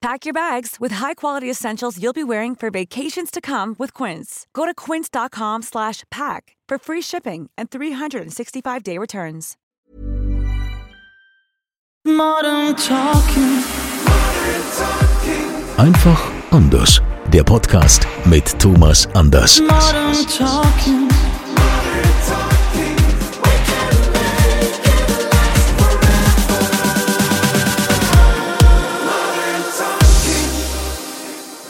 [0.00, 4.46] Pack your bags with high-quality essentials you'll be wearing for vacations to come with Quince.
[4.54, 9.58] Go to quince.com slash pack for free shipping and 365-day returns.
[12.06, 13.62] Modern Talking.
[15.76, 17.02] Einfach anders.
[17.30, 19.60] Der Podcast mit Thomas Anders.
[19.60, 21.09] Modern Talking.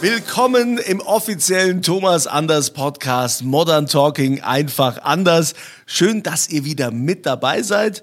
[0.02, 5.52] Willkommen im offiziellen Thomas Anders Podcast Modern Talking einfach anders.
[5.84, 8.02] Schön, dass ihr wieder mit dabei seid.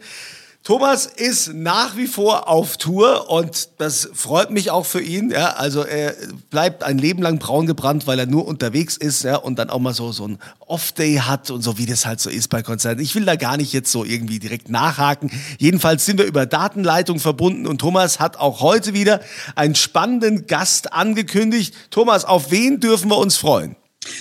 [0.67, 5.31] Thomas ist nach wie vor auf Tour und das freut mich auch für ihn.
[5.31, 6.13] Ja, also er
[6.49, 9.79] bleibt ein Leben lang braun gebrannt, weil er nur unterwegs ist ja, und dann auch
[9.79, 13.01] mal so, so ein Off-Day hat und so, wie das halt so ist bei Konzerten.
[13.01, 15.31] Ich will da gar nicht jetzt so irgendwie direkt nachhaken.
[15.57, 19.21] Jedenfalls sind wir über Datenleitung verbunden und Thomas hat auch heute wieder
[19.55, 21.75] einen spannenden Gast angekündigt.
[21.91, 23.77] Thomas, auf wen dürfen wir uns freuen?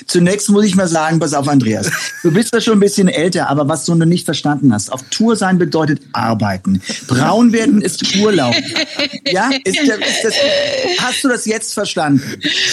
[0.06, 1.90] Zunächst muss ich mal sagen, pass auf, Andreas.
[2.22, 4.92] Du bist ja schon ein bisschen älter, aber was du noch nicht verstanden hast.
[4.92, 6.82] Auf Tour sein bedeutet arbeiten.
[7.06, 8.54] Braun werden ist Urlaub.
[9.26, 9.50] Ja?
[9.64, 9.90] Ist, ist
[10.24, 10.34] das,
[10.98, 12.22] hast du das jetzt verstanden?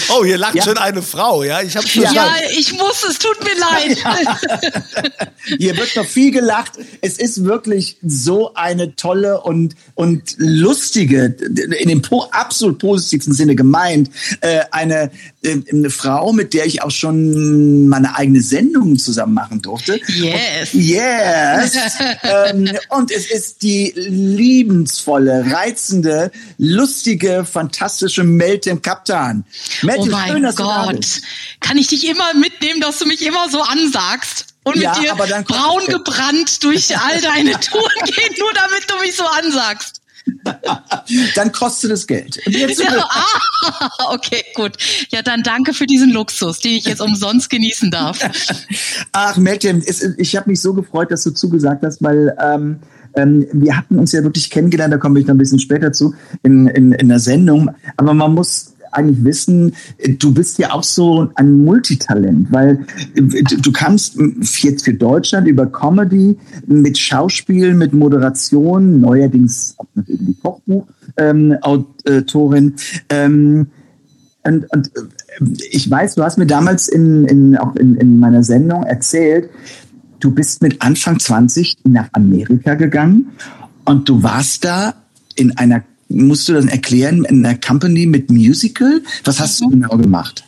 [0.08, 0.62] Oh, hier lacht ja?
[0.62, 1.62] schon eine Frau, ja?
[1.62, 2.16] Ich hab's verstanden.
[2.16, 3.98] Ja, ich muss, es tut mir leid.
[4.04, 4.38] Ja.
[5.58, 6.72] Hier wird noch viel gelacht.
[7.00, 11.36] Es ist wirklich so eine tolle und, und lustige,
[11.78, 15.10] in dem absolut positivsten Sinne gemeint, äh, eine,
[15.42, 20.00] äh, eine Frau, mit der ich auch schon schon meine eigene Sendung zusammen machen durfte.
[20.06, 20.72] Yes.
[20.72, 21.76] Und, yes.
[22.22, 29.44] ähm, und es ist die liebensvolle, reizende, lustige, fantastische Meltem Kaptan.
[29.82, 31.06] Meltem, oh mein schön, Gott.
[31.60, 34.46] Kann ich dich immer mitnehmen, dass du mich immer so ansagst?
[34.66, 35.14] und ja, mit dir
[35.44, 40.00] braun gebrannt durch all deine Touren gehen, nur damit du mich so ansagst.
[41.34, 42.40] dann kostet es Geld.
[42.46, 42.68] Ja,
[43.08, 44.76] ah, okay, gut.
[45.10, 48.18] Ja, dann danke für diesen Luxus, den ich jetzt umsonst genießen darf.
[49.12, 49.82] Ach, Meltem,
[50.16, 52.80] ich habe mich so gefreut, dass du zugesagt hast, weil ähm,
[53.16, 56.14] ähm, wir hatten uns ja wirklich kennengelernt, da komme ich noch ein bisschen später zu,
[56.42, 57.70] in, in, in der Sendung.
[57.96, 59.74] Aber man muss eigentlich wissen,
[60.18, 64.18] du bist ja auch so ein Multitalent, weil du kannst
[64.62, 72.74] jetzt für Deutschland über Comedy mit Schauspiel, mit Moderation, neuerdings auch noch irgendwie Kochbuch-Autorin.
[73.08, 73.66] Ähm,
[74.44, 74.90] und, und
[75.70, 79.50] ich weiß, du hast mir damals in, in, auch in, in meiner Sendung erzählt,
[80.20, 83.32] du bist mit Anfang 20 nach Amerika gegangen
[83.84, 84.94] und du warst da
[85.34, 85.82] in einer
[86.14, 89.02] musst du das erklären in einer Company mit Musical?
[89.24, 89.64] Was hast mhm.
[89.64, 90.44] du genau gemacht?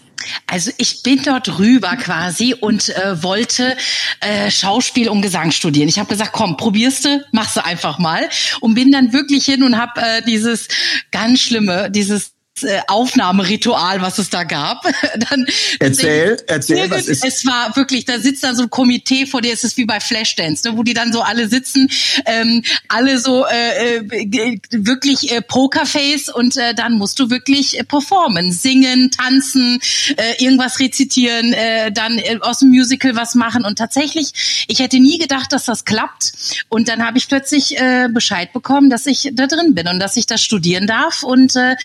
[0.47, 3.76] Also ich bin dort rüber quasi und äh, wollte
[4.21, 5.88] äh, Schauspiel und Gesang studieren.
[5.88, 8.28] Ich habe gesagt, komm, probierst du, machst du einfach mal
[8.60, 10.69] und bin dann wirklich hin und habe äh, dieses
[11.10, 12.32] ganz schlimme, dieses
[12.87, 14.83] Aufnahmeritual, was es da gab.
[15.31, 15.47] dann,
[15.78, 17.25] erzähl, erzähl, was ist?
[17.25, 20.00] Es war wirklich, da sitzt dann so ein Komitee vor dir, es ist wie bei
[20.00, 21.89] Flashdance, ne, wo die dann so alle sitzen,
[22.25, 27.84] ähm, alle so äh, äh, wirklich äh, Pokerface und äh, dann musst du wirklich äh,
[27.84, 29.81] performen, singen, tanzen,
[30.17, 34.99] äh, irgendwas rezitieren, äh, dann äh, aus dem Musical was machen und tatsächlich, ich hätte
[34.99, 36.33] nie gedacht, dass das klappt
[36.69, 40.17] und dann habe ich plötzlich äh, Bescheid bekommen, dass ich da drin bin und dass
[40.17, 41.77] ich das studieren darf und äh,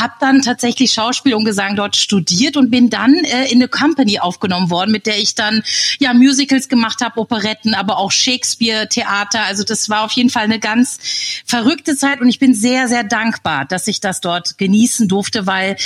[0.00, 4.18] habe dann tatsächlich Schauspiel und Gesang dort studiert und bin dann äh, in eine Company
[4.18, 5.62] aufgenommen worden, mit der ich dann
[5.98, 9.44] ja Musicals gemacht habe, Operetten, aber auch Shakespeare Theater.
[9.44, 10.98] Also das war auf jeden Fall eine ganz
[11.44, 15.76] verrückte Zeit und ich bin sehr sehr dankbar, dass ich das dort genießen durfte, weil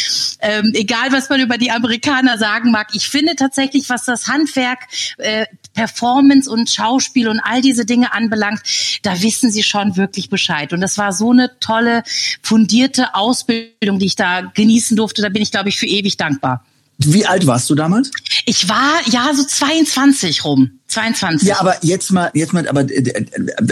[0.41, 4.81] ähm, egal was man über die Amerikaner sagen mag, ich finde tatsächlich, was das Handwerk
[5.19, 8.61] äh, Performance und Schauspiel und all diese Dinge anbelangt,
[9.03, 10.73] da wissen sie schon wirklich Bescheid.
[10.73, 12.03] Und das war so eine tolle,
[12.43, 15.23] fundierte Ausbildung, die ich da genießen durfte.
[15.23, 16.65] Da bin ich, glaube ich, für ewig dankbar.
[16.99, 18.11] Wie alt warst du damals?
[18.45, 20.79] Ich war ja so 22 rum.
[20.93, 21.49] 22.
[21.49, 23.27] Ja, aber jetzt mal, jetzt mal, aber äh, äh,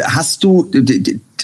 [0.05, 0.71] hast du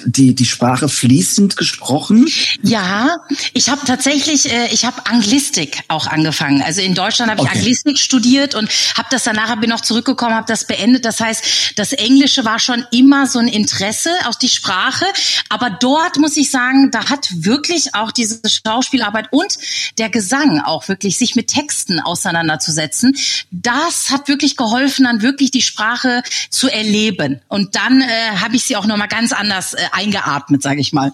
[0.04, 2.26] die, die Sprache fließend gesprochen?
[2.62, 3.18] Ja,
[3.54, 6.62] ich habe tatsächlich, äh, ich habe Anglistik auch angefangen.
[6.62, 7.58] Also in Deutschland habe ich Okay.
[7.58, 11.04] Anglistik studiert und habe das danach, bin noch zurückgekommen, habe das beendet.
[11.04, 15.04] Das heißt, das Englische war schon immer so ein Interesse aus die Sprache.
[15.48, 19.58] Aber dort muss ich sagen, da hat wirklich auch diese Schauspielarbeit und
[19.98, 23.16] der Gesang auch wirklich sich mit Texten auseinanderzusetzen.
[23.50, 27.40] Das hat wirklich geholfen, dann wirklich die Sprache zu erleben.
[27.48, 31.12] Und dann äh, habe ich sie auch nochmal ganz anders äh, eingeatmet, sage ich mal.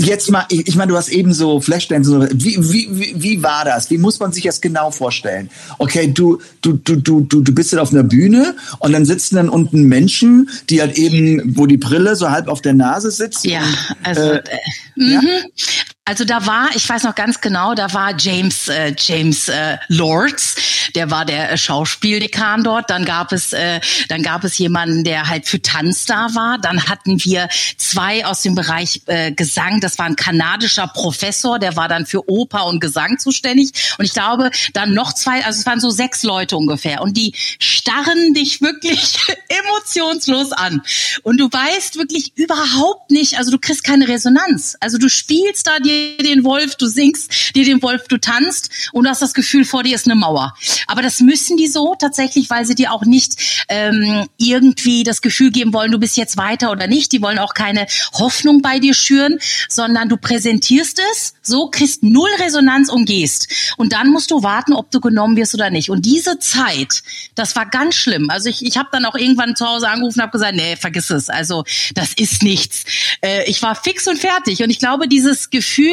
[0.00, 2.30] Jetzt mal, ich meine, du hast eben so Flashdance.
[2.32, 3.90] Wie, wie, wie, wie war das?
[3.90, 5.50] Wie muss man sich das genau vorstellen?
[5.78, 9.36] Okay, du, du, du, du, du, du bist dann auf einer Bühne und dann sitzen
[9.36, 13.44] dann unten Menschen, die halt eben, wo die Brille so halb auf der Nase sitzt.
[13.44, 14.60] Ja, und, also äh, äh,
[14.96, 15.28] mhm.
[16.10, 20.56] Also da war, ich weiß noch ganz genau, da war James äh, James äh, Lords,
[20.96, 22.90] der war der äh, Schauspieldekan dort.
[22.90, 23.78] Dann gab es äh,
[24.08, 26.58] dann gab es jemanden, der halt für Tanz da war.
[26.58, 29.78] Dann hatten wir zwei aus dem Bereich äh, Gesang.
[29.78, 33.70] Das war ein kanadischer Professor, der war dann für Oper und Gesang zuständig.
[33.96, 37.02] Und ich glaube, dann noch zwei, also es waren so sechs Leute ungefähr.
[37.02, 39.16] Und die starren dich wirklich
[39.48, 40.82] emotionslos an.
[41.22, 44.76] Und du weißt wirklich überhaupt nicht, also du kriegst keine Resonanz.
[44.80, 49.04] Also du spielst da dir den Wolf, du singst dir den Wolf, du tanzt und
[49.04, 50.54] du hast das Gefühl, vor dir ist eine Mauer.
[50.86, 55.50] Aber das müssen die so tatsächlich, weil sie dir auch nicht ähm, irgendwie das Gefühl
[55.50, 57.12] geben wollen, du bist jetzt weiter oder nicht.
[57.12, 59.38] Die wollen auch keine Hoffnung bei dir schüren,
[59.68, 63.48] sondern du präsentierst es, so kriegst null Resonanz und gehst.
[63.76, 65.90] Und dann musst du warten, ob du genommen wirst oder nicht.
[65.90, 67.02] Und diese Zeit,
[67.34, 68.30] das war ganz schlimm.
[68.30, 71.10] Also ich, ich habe dann auch irgendwann zu Hause angerufen und habe gesagt, nee, vergiss
[71.10, 71.28] es.
[71.28, 71.64] Also
[71.94, 72.84] das ist nichts.
[73.20, 74.62] Äh, ich war fix und fertig.
[74.62, 75.89] Und ich glaube, dieses Gefühl,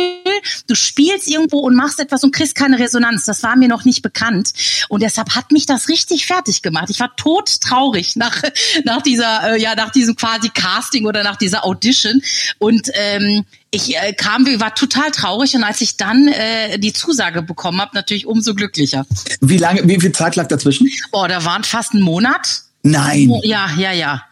[0.68, 4.02] du spielst irgendwo und machst etwas und kriegst keine Resonanz, das war mir noch nicht
[4.02, 4.52] bekannt.
[4.90, 6.90] Und deshalb hat mich das richtig fertig gemacht.
[6.90, 8.42] Ich war todtraurig nach,
[8.84, 12.22] nach dieser, äh, ja, nach diesem quasi Casting oder nach dieser Audition.
[12.60, 17.42] Und ähm, ich äh, kam, war total traurig und als ich dann äh, die Zusage
[17.42, 19.06] bekommen habe, natürlich umso glücklicher.
[19.42, 20.90] wie lange, wie viel Zeit lag dazwischen?
[21.12, 22.62] Boah, da waren fast ein Monat.
[22.84, 23.30] Nein.
[23.30, 24.24] Oh, Ja, ja, ja.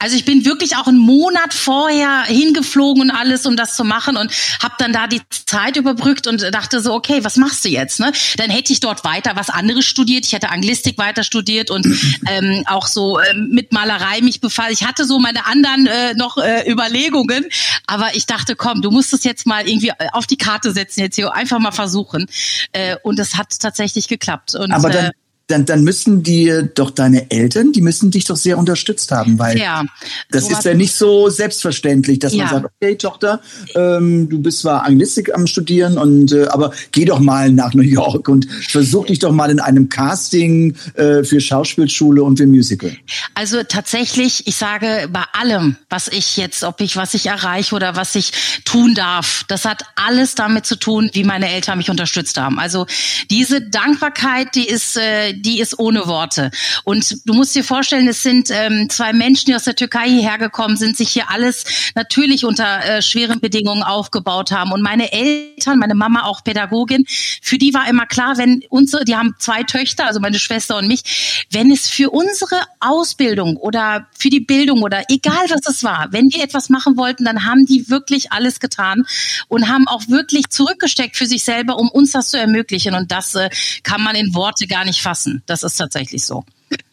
[0.00, 4.16] Also ich bin wirklich auch einen Monat vorher hingeflogen und alles, um das zu machen
[4.16, 4.30] und
[4.62, 7.98] habe dann da die Zeit überbrückt und dachte so, okay, was machst du jetzt?
[7.98, 8.12] Ne?
[8.36, 10.24] Dann hätte ich dort weiter was anderes studiert.
[10.24, 11.84] Ich hätte Anglistik weiter studiert und
[12.28, 14.70] ähm, auch so ähm, mit Malerei mich befasst.
[14.70, 17.46] Ich hatte so meine anderen äh, noch äh, Überlegungen,
[17.86, 21.00] aber ich dachte, komm, du musst es jetzt mal irgendwie äh, auf die Karte setzen,
[21.00, 22.26] jetzt hier einfach mal versuchen.
[22.72, 24.54] Äh, und es hat tatsächlich geklappt.
[24.54, 25.10] Und, Aber dann, äh,
[25.48, 29.58] dann, dann müssen die doch deine Eltern, die müssen dich doch sehr unterstützt haben, weil
[29.58, 29.84] ja,
[30.30, 32.52] das ist ja nicht so selbstverständlich, dass man Ja.
[32.52, 33.40] sagt, okay, Tochter,
[33.74, 37.82] ähm, du bist zwar Anglistik am Studieren und äh, aber geh doch mal nach New
[37.82, 42.94] York und versuch dich doch mal in einem Casting äh, für Schauspielschule und für Musical.
[43.34, 47.96] Also tatsächlich, ich sage bei allem, was ich jetzt, ob ich was ich erreiche oder
[47.96, 48.32] was ich
[48.66, 52.58] tun darf, das hat alles damit zu tun, wie meine Eltern mich unterstützt haben.
[52.58, 52.86] Also
[53.30, 56.50] diese Dankbarkeit, die ist, äh, die ist ohne Worte.
[56.84, 60.38] Und du musst dir vorstellen, es sind ähm, zwei Menschen, die aus der Türkei hierher
[60.38, 61.64] gekommen sind, sich hier alles
[61.94, 64.72] natürlich unter äh, schweren Bedingungen aufgebaut haben.
[64.72, 69.16] Und meine Eltern, meine Mama auch Pädagogin, für die war immer klar, wenn unsere, die
[69.16, 74.30] haben zwei Töchter, also meine Schwester und mich, wenn es für unsere Ausbildung oder für
[74.30, 77.88] die Bildung oder egal was es war, wenn die etwas machen wollten, dann haben die
[77.88, 79.04] wirklich alles getan
[79.48, 82.94] und haben auch wirklich zurückgesteckt für sich selber, um uns das zu ermöglichen.
[82.94, 83.50] Und das äh,
[83.82, 85.27] kann man in Worte gar nicht fassen.
[85.46, 86.44] Das ist tatsächlich so.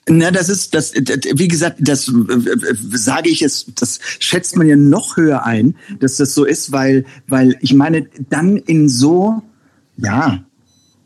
[0.08, 2.12] Na, das ist das, wie gesagt, das
[2.94, 7.06] sage ich es, das schätzt man ja noch höher ein, dass das so ist, weil
[7.28, 9.42] weil ich meine, dann in so
[9.98, 10.44] ja,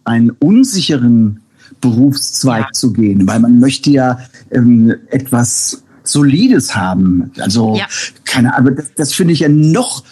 [0.03, 1.39] einen unsicheren
[1.81, 2.71] Berufszweig Ja.
[2.73, 4.19] zu gehen, weil man möchte ja
[4.51, 7.31] ähm, etwas Solides haben.
[7.39, 7.87] Also Ja.
[8.25, 10.04] keine Ahnung, aber das, das finde ich ja noch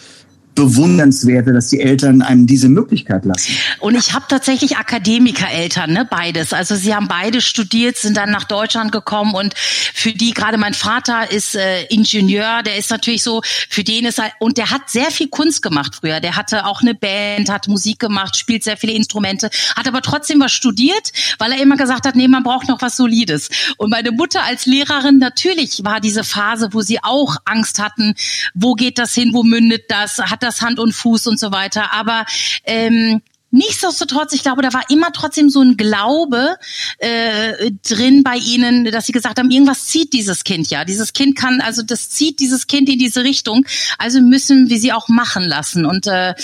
[0.58, 3.52] bewundernswerter, dass die Eltern einem diese Möglichkeit lassen.
[3.78, 6.52] Und ich habe tatsächlich Akademikereltern, ne, beides.
[6.52, 10.74] Also sie haben beide studiert, sind dann nach Deutschland gekommen und für die gerade mein
[10.74, 14.90] Vater ist äh, Ingenieur, der ist natürlich so, für den ist er und der hat
[14.90, 16.18] sehr viel Kunst gemacht früher.
[16.18, 20.40] Der hatte auch eine Band, hat Musik gemacht, spielt sehr viele Instrumente, hat aber trotzdem
[20.40, 23.48] was studiert, weil er immer gesagt hat, nee, man braucht noch was Solides.
[23.76, 28.14] Und meine Mutter als Lehrerin natürlich war diese Phase, wo sie auch Angst hatten,
[28.54, 31.92] wo geht das hin, wo mündet das, hat das Hand und Fuß und so weiter.
[31.92, 32.24] Aber
[32.64, 36.56] ähm, Nichtsdestotrotz, ich glaube, da war immer trotzdem so ein Glaube
[36.98, 40.84] äh, drin bei ihnen, dass sie gesagt haben, irgendwas zieht dieses Kind ja.
[40.84, 43.64] Dieses Kind kann, also das zieht dieses Kind in diese Richtung.
[43.96, 45.86] Also müssen wir sie auch machen lassen.
[45.86, 46.34] Und äh,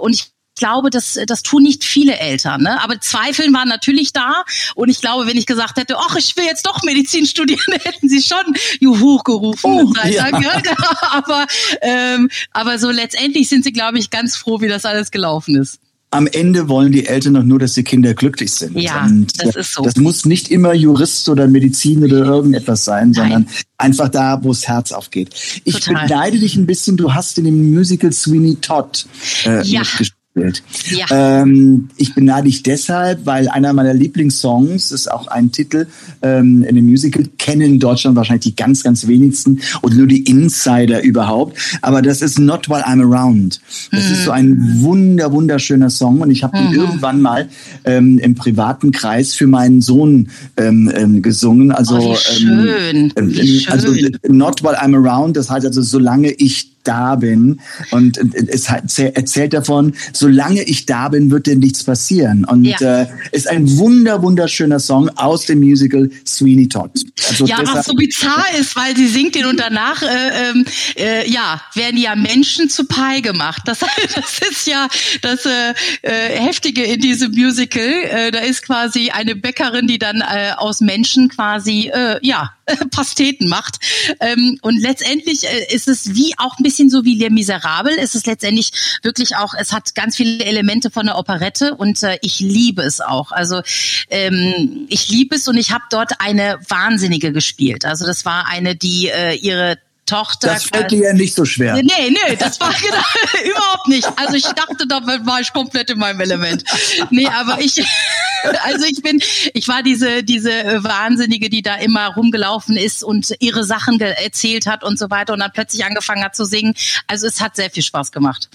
[0.00, 2.62] und ich glaube, das, das tun nicht viele Eltern.
[2.62, 2.80] Ne?
[2.82, 4.44] Aber Zweifeln waren natürlich da.
[4.74, 8.08] Und ich glaube, wenn ich gesagt hätte, ach, ich will jetzt doch Medizin studieren, hätten
[8.08, 9.70] sie schon Juhu gerufen.
[9.70, 10.30] Oh, ja.
[10.30, 10.50] genau.
[11.10, 11.46] aber,
[11.82, 15.80] ähm, aber so letztendlich sind sie, glaube ich, ganz froh, wie das alles gelaufen ist
[16.10, 18.78] am Ende wollen die Eltern doch nur, dass die Kinder glücklich sind.
[18.78, 19.82] Ja, und das ist so.
[19.82, 23.14] Das muss nicht immer Jurist oder Medizin oder irgendetwas sein, Nein.
[23.14, 25.30] sondern einfach da, wo das Herz aufgeht.
[25.64, 26.06] Ich Total.
[26.06, 29.06] beneide dich ein bisschen, du hast in dem Musical Sweeney Todd
[29.44, 29.80] äh, ja.
[29.80, 30.62] mitgespielt gespielt.
[30.90, 31.42] Ja.
[31.42, 35.86] Ähm, ich beneide dich deshalb, weil einer meiner Lieblingssongs ist auch ein Titel
[36.22, 40.22] ähm, in dem Musical, kennen in Deutschland wahrscheinlich die ganz, ganz wenigsten und nur die
[40.22, 41.58] Insider überhaupt.
[41.82, 43.60] Aber das ist Not While I'm Around.
[43.90, 44.12] Das mhm.
[44.12, 46.66] ist so ein wunder, wunderschöner Song und ich habe mhm.
[46.66, 47.48] ihn irgendwann mal
[47.84, 51.72] ähm, im privaten Kreis für meinen Sohn ähm, ähm, gesungen.
[51.72, 53.12] Also, oh, ähm, schön.
[53.20, 53.72] Wie schön.
[53.72, 53.94] also
[54.28, 57.60] Not While I'm Around, das heißt also, solange ich da bin.
[57.90, 62.44] Und es erzählt davon, solange ich da bin, wird dir nichts passieren.
[62.44, 63.02] Und ja.
[63.02, 66.90] äh, ist ein wunder, wunderschöner Song aus dem Musical Sweeney Todd.
[67.28, 70.06] Also ja, was so bizarr ist, weil sie singt den und danach, äh,
[70.50, 70.64] ähm,
[70.96, 73.62] äh, ja, werden ja Menschen zu Pi gemacht.
[73.66, 73.80] Das,
[74.14, 74.88] das ist ja
[75.22, 77.82] das äh, äh, Heftige in diesem Musical.
[77.82, 82.52] Äh, da ist quasi eine Bäckerin, die dann äh, aus Menschen quasi, äh, ja,
[82.90, 83.78] Pasteten macht.
[84.20, 87.96] Ähm, und letztendlich äh, ist es wie auch ein bisschen so wie Les Miserables.
[87.98, 88.72] Es ist letztendlich
[89.02, 93.00] wirklich auch, es hat ganz viele Elemente von der Operette und äh, ich liebe es
[93.00, 93.32] auch.
[93.32, 93.62] Also
[94.10, 97.86] ähm, ich liebe es und ich habe dort eine Wahnsinnige gespielt.
[97.86, 100.48] Also das war eine, die äh, ihre Tochter.
[100.48, 101.74] Das fällt dir ja nicht so schwer.
[101.74, 104.08] Nee, nee, das war genau, überhaupt nicht.
[104.16, 106.64] Also ich dachte, da war ich komplett in meinem Element.
[107.10, 107.84] Nee, aber ich,
[108.64, 109.20] also ich bin,
[109.52, 110.50] ich war diese, diese
[110.82, 115.40] Wahnsinnige, die da immer rumgelaufen ist und ihre Sachen erzählt hat und so weiter und
[115.40, 116.74] dann plötzlich angefangen hat zu singen.
[117.06, 118.48] Also es hat sehr viel Spaß gemacht.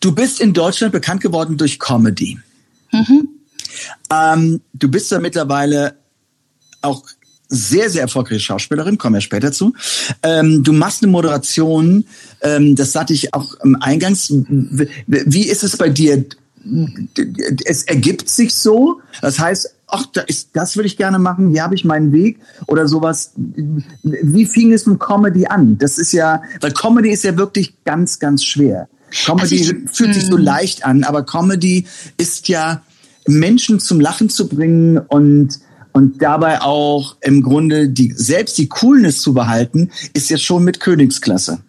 [0.00, 2.38] Du bist in Deutschland bekannt geworden durch Comedy.
[2.92, 3.28] Mhm.
[4.10, 5.96] Ähm, du bist ja mittlerweile
[6.82, 7.02] auch
[7.48, 9.72] sehr, sehr erfolgreiche Schauspielerin, kommen wir später zu.
[10.22, 12.04] Ähm, du machst eine Moderation,
[12.42, 14.32] ähm, das sagte ich auch im Eingangs.
[14.32, 16.24] Wie ist es bei dir?
[17.64, 21.62] Es ergibt sich so, das heißt, ach, da ist, das würde ich gerne machen, hier
[21.62, 23.32] habe ich meinen Weg oder sowas.
[24.02, 25.78] Wie fing es mit Comedy an?
[25.78, 28.88] Das ist ja, weil Comedy ist ja wirklich ganz, ganz schwer.
[29.24, 30.42] Comedy also ich, fühlt sich so hm.
[30.44, 31.86] leicht an, aber Comedy
[32.18, 32.82] ist ja
[33.28, 35.60] Menschen zum Lachen zu bringen und
[35.96, 40.78] und dabei auch im Grunde die, selbst die Coolness zu behalten, ist jetzt schon mit
[40.78, 41.62] Königsklasse.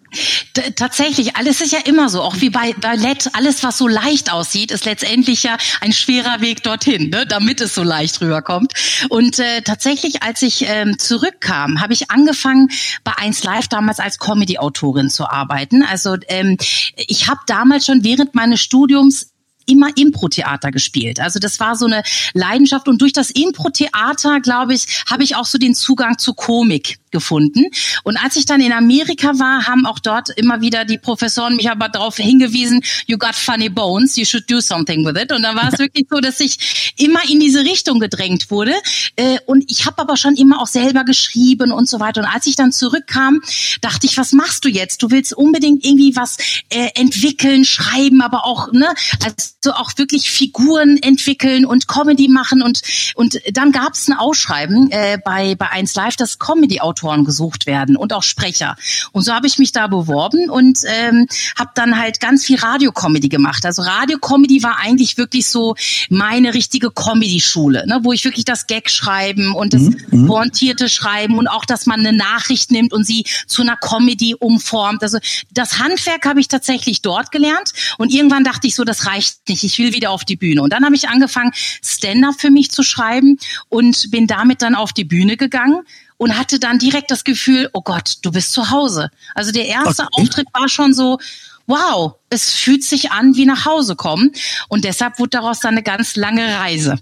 [0.52, 4.30] T tatsächlich, alles ist ja immer so, auch wie bei Ballett, alles was so leicht
[4.30, 8.74] aussieht, ist letztendlich ja ein schwerer Weg dorthin, ne, damit es so leicht rüberkommt.
[9.08, 12.68] Und äh, tatsächlich, als ich ähm, zurückkam, habe ich angefangen,
[13.04, 15.82] bei 1 Live damals als Comedy-Autorin zu arbeiten.
[15.82, 16.58] Also ähm,
[16.96, 19.30] ich habe damals schon während meines Studiums
[19.68, 21.20] immer Impro-Theater gespielt.
[21.20, 22.02] Also das war so eine
[22.34, 26.98] Leidenschaft und durch das Impro-Theater, glaube ich, habe ich auch so den Zugang zu Komik
[27.10, 27.66] gefunden.
[28.04, 31.70] Und als ich dann in Amerika war, haben auch dort immer wieder die Professoren mich
[31.70, 35.32] aber darauf hingewiesen, you got funny bones, you should do something with it.
[35.32, 38.74] Und dann war es wirklich so, dass ich immer in diese Richtung gedrängt wurde.
[39.16, 42.20] Äh, und ich habe aber schon immer auch selber geschrieben und so weiter.
[42.20, 43.40] Und als ich dann zurückkam,
[43.80, 45.02] dachte ich, was machst du jetzt?
[45.02, 46.36] Du willst unbedingt irgendwie was
[46.70, 48.88] äh, entwickeln, schreiben, aber auch, ne,
[49.24, 52.62] also auch wirklich Figuren entwickeln und Comedy machen.
[52.62, 52.82] Und,
[53.14, 57.66] und dann gab es ein Ausschreiben äh, bei, bei 1 Live, das Comedy-Autor Autoren gesucht
[57.66, 58.76] werden und auch Sprecher.
[59.12, 61.26] Und so habe ich mich da beworben und ähm,
[61.56, 63.64] habe dann halt ganz viel Radiocomedy gemacht.
[63.64, 65.74] Also Radiocomedy war eigentlich wirklich so
[66.10, 69.96] meine richtige Comedy-Schule, ne, wo ich wirklich das Gag schreiben und das mhm.
[70.10, 70.26] mhm.
[70.26, 75.02] pointierte Schreiben und auch, dass man eine Nachricht nimmt und sie zu einer Comedy umformt.
[75.02, 75.18] Also
[75.52, 79.62] das Handwerk habe ich tatsächlich dort gelernt und irgendwann dachte ich so, das reicht nicht,
[79.62, 80.62] ich will wieder auf die Bühne.
[80.62, 81.52] Und dann habe ich angefangen,
[81.84, 83.38] Stand-up für mich zu schreiben
[83.68, 85.82] und bin damit dann auf die Bühne gegangen
[86.18, 89.10] und hatte dann direkt das Gefühl, oh Gott, du bist zu Hause.
[89.34, 90.22] Also der erste okay.
[90.22, 91.18] Auftritt war schon so,
[91.66, 94.32] wow, es fühlt sich an wie nach Hause kommen.
[94.68, 96.98] Und deshalb wurde daraus dann eine ganz lange Reise.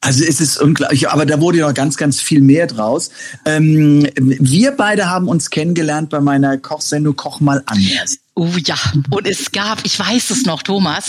[0.00, 3.10] Also es ist unglaublich, aber da wurde ja noch ganz, ganz viel mehr draus.
[3.44, 8.18] Ähm, wir beide haben uns kennengelernt bei meiner Kochsendung Koch mal anders.
[8.36, 8.74] Oh ja,
[9.10, 11.04] und es gab, ich weiß es noch, Thomas,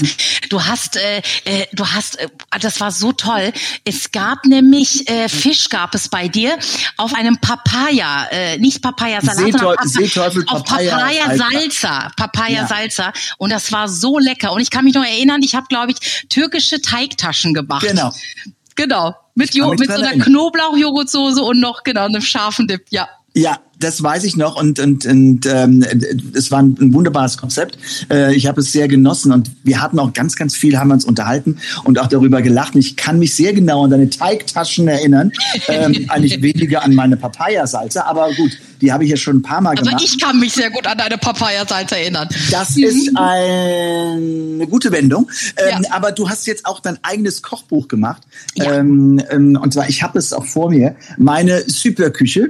[0.50, 2.30] du hast, äh, äh, du hast, äh,
[2.62, 3.52] das war so toll.
[3.84, 6.56] Es gab nämlich äh, Fisch gab es bei dir
[6.98, 12.68] auf einem Papaya, äh, nicht Papaya Salat, Papa, Seeteufel, auf Papaya Salsa, Papaya ja.
[12.68, 15.94] Salsa und das war so lecker und ich kann mich noch erinnern, ich habe glaube
[15.94, 17.88] ich türkische Teigtaschen gemacht.
[17.88, 18.14] Genau.
[18.76, 23.08] Genau, mit, jo mit so einer Knoblauchjoghurtsoße und noch genau einem scharfen Dip, ja.
[23.34, 25.86] Ja, das weiß ich noch und und und ähm,
[26.34, 27.78] es war ein, ein wunderbares Konzept.
[28.12, 30.94] Äh, ich habe es sehr genossen und wir hatten auch ganz ganz viel, haben wir
[30.96, 32.76] uns unterhalten und auch darüber gelacht.
[32.76, 35.32] Und ich kann mich sehr genau an deine Teigtaschen erinnern,
[35.68, 38.52] ähm, eigentlich weniger an meine Papayasalze, aber gut,
[38.82, 40.04] die habe ich ja schon ein paar Mal Also gemacht.
[40.04, 42.28] ich kann mich sehr gut an deine Papaya-Salze erinnern.
[42.52, 45.30] Das ist eine gute Wendung.
[45.58, 45.92] Ähm, Ja.
[45.92, 48.22] Aber du hast jetzt auch dein eigenes Kochbuch gemacht.
[48.56, 48.74] Ja.
[48.74, 50.96] Ähm, ähm, und zwar, ich habe es auch vor mir.
[51.18, 52.50] Meine Superküche.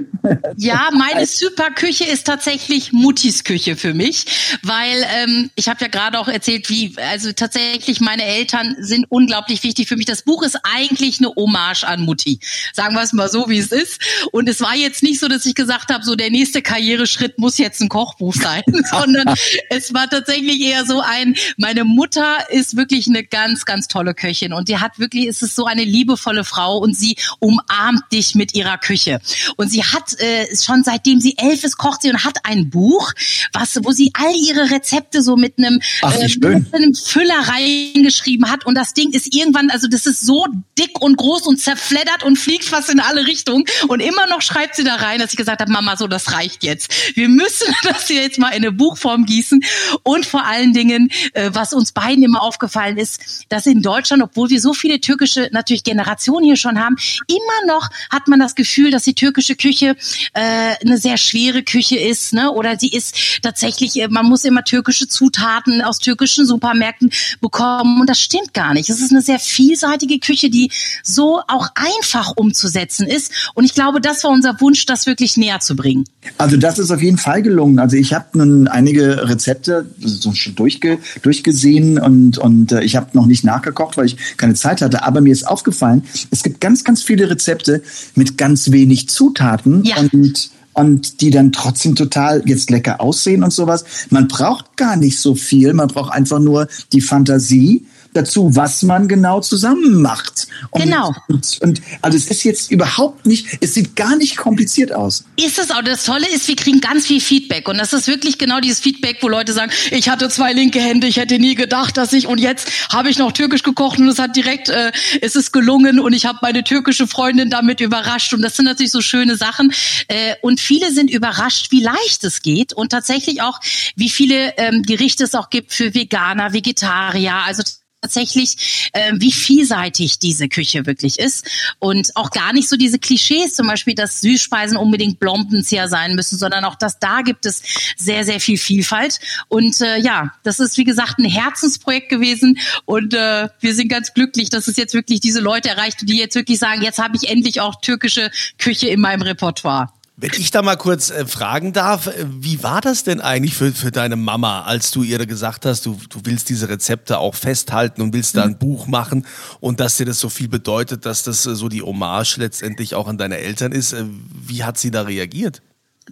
[0.56, 4.26] Ja, meine Superküche ist tatsächlich Muttis Küche für mich,
[4.62, 9.62] weil ähm, ich habe ja gerade auch erzählt, wie also tatsächlich meine Eltern sind unglaublich
[9.62, 10.06] wichtig für mich.
[10.06, 12.40] Das Buch ist eigentlich eine Hommage an Mutti,
[12.72, 14.00] sagen wir es mal so, wie es ist.
[14.32, 17.58] Und es war jetzt nicht so, dass ich gesagt habe, so der nächste Karriereschritt muss
[17.58, 19.34] jetzt ein Kochbuch sein, sondern
[19.70, 21.36] es war tatsächlich eher so ein.
[21.56, 25.56] Meine Mutter ist wirklich eine ganz, ganz tolle Köchin und die hat wirklich, es ist
[25.56, 29.20] so eine liebevolle Frau und sie umarmt dich mit ihrer Küche
[29.56, 33.12] und sie hat äh, schon seitdem sie elf ist, kocht sie und hat ein Buch,
[33.52, 38.50] was, wo sie all ihre Rezepte so mit einem, Ach, äh, mit einem Füller reingeschrieben
[38.50, 38.66] hat.
[38.66, 40.46] Und das Ding ist irgendwann, also das ist so
[40.78, 43.64] dick und groß und zerfleddert und fliegt fast in alle Richtungen.
[43.88, 46.64] Und immer noch schreibt sie da rein, dass ich gesagt habe, Mama, so das reicht
[46.64, 47.16] jetzt.
[47.16, 49.62] Wir müssen das hier jetzt mal in eine Buchform gießen.
[50.02, 54.50] Und vor allen Dingen, äh, was uns beiden immer aufgefallen ist, dass in Deutschland, obwohl
[54.50, 56.96] wir so viele türkische natürlich Generationen hier schon haben,
[57.28, 59.96] immer noch hat man das Gefühl, dass die türkische Küche
[60.32, 62.50] äh, eine sehr schwere Küche ist, ne?
[62.50, 67.10] Oder sie ist tatsächlich, äh, man muss immer türkische Zutaten aus türkischen Supermärkten
[67.40, 68.90] bekommen und das stimmt gar nicht.
[68.90, 70.70] Es ist eine sehr vielseitige Küche, die
[71.02, 75.60] so auch einfach umzusetzen ist und ich glaube, das war unser Wunsch, das wirklich näher
[75.60, 76.04] zu bringen.
[76.38, 77.78] Also das ist auf jeden Fall gelungen.
[77.78, 83.08] Also ich habe nun einige Rezepte so schon durchge, durchgesehen und, und äh, ich habe
[83.12, 85.02] noch nicht nachgekocht, weil ich keine Zeit hatte.
[85.04, 87.82] Aber mir ist aufgefallen, es gibt ganz, ganz viele Rezepte
[88.14, 89.96] mit ganz wenig Zutaten Ja.
[90.12, 93.84] und und die dann trotzdem total jetzt lecker aussehen und sowas.
[94.10, 99.08] Man braucht gar nicht so viel, man braucht einfach nur die Fantasie dazu, was man
[99.08, 100.48] genau zusammen macht.
[100.70, 101.14] Und, Genau.
[101.28, 105.24] Und, und also es ist jetzt überhaupt nicht, es sieht gar nicht kompliziert aus.
[105.36, 105.82] Ist es auch.
[105.82, 107.68] Das Tolle ist, wir kriegen ganz viel Feedback.
[107.68, 111.06] Und das ist wirklich genau dieses Feedback, wo Leute sagen, ich hatte zwei linke Hände,
[111.06, 114.18] ich hätte nie gedacht, dass ich, und jetzt habe ich noch türkisch gekocht und es
[114.18, 118.32] hat direkt, äh, es ist gelungen und ich habe meine türkische Freundin damit überrascht.
[118.32, 119.72] Und das sind natürlich so schöne Sachen.
[120.08, 123.60] Äh, und viele sind überrascht, wie leicht es geht und tatsächlich auch,
[123.96, 127.34] wie viele ähm, Gerichte es auch gibt für Veganer, Vegetarier.
[127.46, 127.62] Also
[128.06, 131.46] tatsächlich, äh, wie vielseitig diese Küche wirklich ist
[131.80, 136.38] und auch gar nicht so diese Klischees, zum Beispiel, dass Süßspeisen unbedingt Blombenzieher sein müssen,
[136.38, 137.62] sondern auch, dass da gibt es
[137.96, 139.18] sehr, sehr viel Vielfalt.
[139.48, 144.14] Und äh, ja, das ist wie gesagt ein Herzensprojekt gewesen und äh, wir sind ganz
[144.14, 147.28] glücklich, dass es jetzt wirklich diese Leute erreicht, die jetzt wirklich sagen, jetzt habe ich
[147.28, 149.92] endlich auch türkische Küche in meinem Repertoire.
[150.18, 153.70] Wenn ich da mal kurz äh, fragen darf, äh, wie war das denn eigentlich für,
[153.72, 158.00] für deine Mama, als du ihr gesagt hast, du, du willst diese Rezepte auch festhalten
[158.00, 159.26] und willst da ein Buch machen
[159.60, 163.08] und dass dir das so viel bedeutet, dass das äh, so die Hommage letztendlich auch
[163.08, 163.92] an deine Eltern ist?
[163.92, 165.60] Äh, Wie hat sie da reagiert?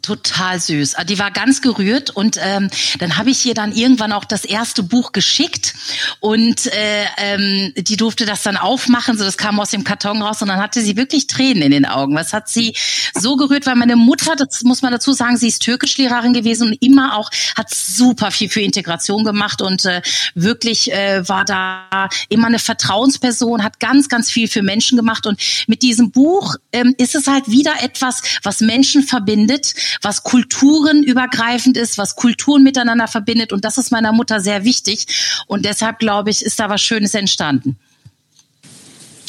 [0.02, 0.96] Total süß.
[0.96, 4.44] Ah, Die war ganz gerührt und ähm, dann habe ich ihr dann irgendwann auch das
[4.44, 5.74] erste Buch geschickt
[6.20, 10.42] und äh, ähm, die durfte das dann aufmachen, so das kam aus dem Karton raus
[10.42, 12.14] und dann hatte sie wirklich Tränen in den Augen.
[12.16, 12.74] Was hat sie
[13.14, 16.82] so gerührt, weil meine Mutter, das muss man dazu sagen, sie ist Türkischlehrerin gewesen und
[16.82, 20.02] immer auch hat super viel für Integration gemacht und äh,
[20.34, 25.40] wirklich äh, war da immer eine Vertrauensperson, hat ganz, ganz viel für Menschen gemacht und
[25.66, 31.98] mit diesem Buch ähm, ist es halt wieder etwas, was Menschen verbindet, was kulturenübergreifend ist,
[31.98, 33.52] was Kulturen miteinander verbindet.
[33.52, 35.06] Und das ist meiner Mutter sehr wichtig.
[35.46, 37.76] Und deshalb glaube ich, ist da was Schönes entstanden.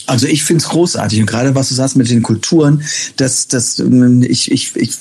[0.08, 1.20] Also ich find's großartig.
[1.20, 2.84] Und gerade was du sagst mit den Kulturen,
[3.18, 4.92] dass das ich ich ich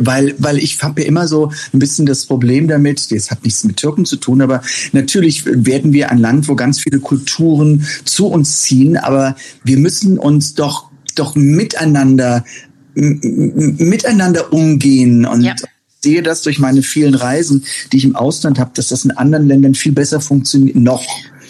[0.00, 3.64] weil weil ich habe ja immer so ein bisschen das Problem damit, das hat nichts
[3.64, 4.62] mit Türken zu tun, aber
[4.92, 10.18] natürlich werden wir ein Land, wo ganz viele Kulturen zu uns ziehen, aber wir müssen
[10.18, 12.44] uns doch doch miteinander
[12.94, 15.54] miteinander umgehen und Ja.
[16.02, 19.48] sehe das durch meine vielen Reisen, die ich im Ausland habe, dass das in anderen
[19.48, 21.04] Ländern viel besser funktioniert, noch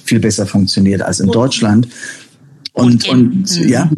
[0.05, 1.89] viel besser funktioniert als in Deutschland.
[2.73, 3.91] Und, und, Und in- ja.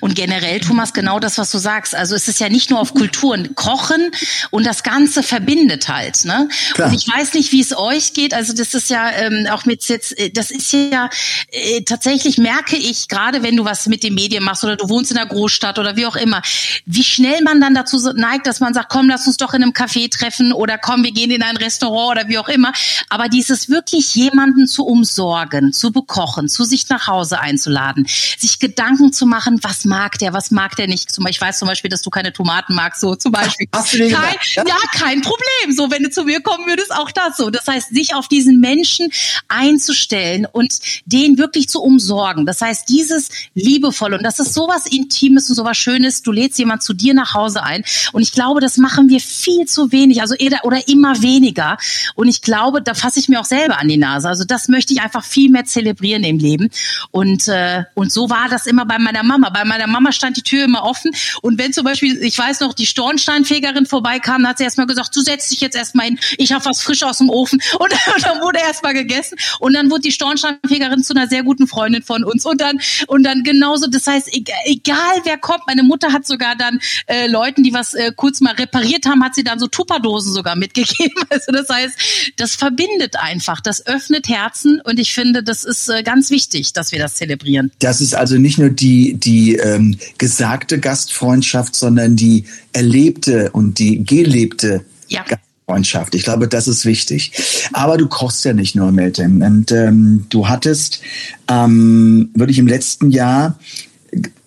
[0.00, 1.94] Und generell, Thomas, genau das, was du sagst.
[1.94, 3.54] Also es ist ja nicht nur auf Kulturen.
[3.54, 4.10] Kochen
[4.50, 6.24] und das Ganze verbindet halt.
[6.24, 6.48] Ne?
[6.74, 6.88] Klar.
[6.88, 8.34] Und ich weiß nicht, wie es euch geht.
[8.34, 11.08] Also das ist ja ähm, auch mit jetzt, äh, das ist ja
[11.48, 15.10] äh, tatsächlich merke ich, gerade wenn du was mit den Medien machst oder du wohnst
[15.10, 16.42] in einer Großstadt oder wie auch immer,
[16.86, 19.72] wie schnell man dann dazu neigt, dass man sagt, komm, lass uns doch in einem
[19.72, 22.72] Café treffen oder komm, wir gehen in ein Restaurant oder wie auch immer.
[23.08, 28.06] Aber dieses wirklich jemanden zu umsorgen, zu bekochen, zu sich nach Hause einzuladen,
[28.38, 31.08] sich Gedanken zu machen, was was mag der, was mag der nicht.
[31.28, 33.66] Ich weiß zum Beispiel, dass du keine Tomaten magst, so zum Beispiel.
[33.74, 34.64] Hast du den kein, ja?
[34.66, 34.76] ja?
[34.92, 35.74] kein Problem.
[35.74, 37.48] So, wenn du zu mir kommen würdest, auch das so.
[37.48, 39.10] Das heißt, sich auf diesen Menschen
[39.48, 42.44] einzustellen und den wirklich zu umsorgen.
[42.44, 46.22] Das heißt, dieses liebevoll und das ist sowas Intimes und sowas Schönes.
[46.22, 47.82] Du lädst jemand zu dir nach Hause ein
[48.12, 51.78] und ich glaube, das machen wir viel zu wenig, also eher oder immer weniger.
[52.14, 54.28] Und ich glaube, da fasse ich mir auch selber an die Nase.
[54.28, 56.68] Also das möchte ich einfach viel mehr zelebrieren im Leben.
[57.10, 59.48] Und äh, und so war das immer bei meiner Mama.
[59.48, 61.12] Bei meiner Mama stand die Tür immer offen.
[61.42, 65.20] Und wenn zum Beispiel, ich weiß noch, die Stornsteinfegerin vorbeikam, hat sie erstmal gesagt, du
[65.20, 67.60] setzt dich jetzt erstmal hin, ich habe was frisch aus dem Ofen.
[67.78, 69.36] Und, und dann wurde erstmal gegessen.
[69.60, 72.46] Und dann wurde die Stornsteinfegerin zu einer sehr guten Freundin von uns.
[72.46, 76.56] Und dann und dann genauso, das heißt, egal, egal wer kommt, meine Mutter hat sogar
[76.56, 80.32] dann äh, Leuten, die was äh, kurz mal repariert haben, hat sie dann so Tupperdosen
[80.32, 81.12] sogar mitgegeben.
[81.32, 81.94] Also das heißt,
[82.36, 84.80] das verbindet einfach, das öffnet Herzen.
[84.84, 87.72] Und ich finde, das ist äh, ganz wichtig, dass wir das zelebrieren.
[87.78, 94.04] Das ist also nicht nur die, die ähm, gesagte Gastfreundschaft, sondern die erlebte und die
[94.04, 95.22] gelebte Ja.
[95.22, 96.14] Gastfreundschaft.
[96.14, 97.32] Ich glaube, das ist wichtig.
[97.72, 99.42] Aber du kochst ja nicht nur, Meltem.
[99.42, 101.00] Und ähm, du hattest
[101.48, 103.58] ähm, wirklich im letzten Jahr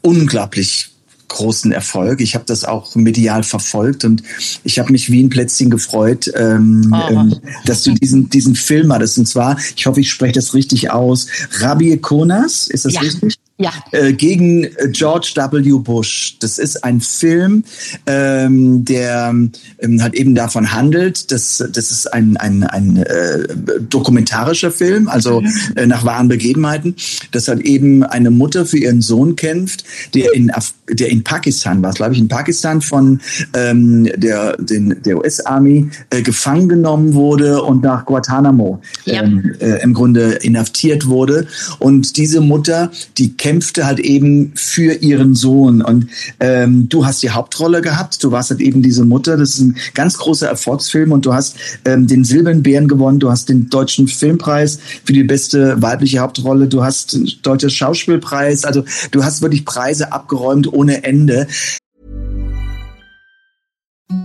[0.02, 0.90] unglaublich
[1.28, 2.22] großen Erfolg.
[2.22, 4.22] Ich habe das auch medial verfolgt und
[4.64, 7.12] ich habe mich wie ein Plätzchen gefreut, ähm, Oh.
[7.12, 9.18] ähm, dass du diesen diesen Film hattest.
[9.18, 11.28] Und zwar, ich hoffe, ich spreche das richtig aus.
[11.60, 13.02] Rabbi Konas, ist das Ja.
[13.02, 13.36] richtig?
[13.58, 13.72] Ja.
[13.92, 15.80] Äh, gegen äh, George W.
[15.80, 16.38] Bush.
[16.40, 17.64] Das ist ein Film,
[18.06, 19.34] ähm, der
[19.80, 23.48] ähm, halt eben davon handelt, dass das ist ein, ein, ein äh,
[23.80, 25.42] dokumentarischer Film, also
[25.78, 26.96] äh, nach wahren Begebenheiten,
[27.32, 31.82] dass halt eben eine Mutter für ihren Sohn kämpft, der in Af der in Pakistan
[31.82, 33.20] war, glaube ich, in Pakistan von
[33.56, 39.24] ähm, der den, der US-Army äh, gefangen genommen wurde und nach Guantanamo Ja.
[39.24, 41.48] ähm, äh, im Grunde inhaftiert wurde.
[41.80, 45.84] Und diese Mutter, die kämpfte halt eben für ihren Sohn.
[45.84, 46.08] Und
[46.40, 48.24] ähm, du hast die Hauptrolle gehabt.
[48.24, 49.38] Du warst halt eben diese Mutter.
[49.38, 51.56] Das ist ein ganz großer Erfolgsfilm und du hast
[51.86, 53.20] ähm, den Silbernen Bären gewonnen.
[53.20, 56.68] Du hast den deutschen Filmpreis für die beste weibliche Hauptrolle.
[56.68, 58.66] Du hast den deutschen Schauspielpreis.
[58.66, 61.46] Also du hast wirklich Preise abgeräumt ohne Ende.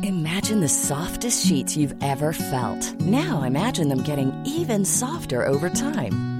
[0.02, 2.98] Imagine the softest sheets you've ever felt.
[3.00, 6.39] Now imagine them getting even softer over time.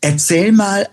[0.00, 0.88] Erzähl mal,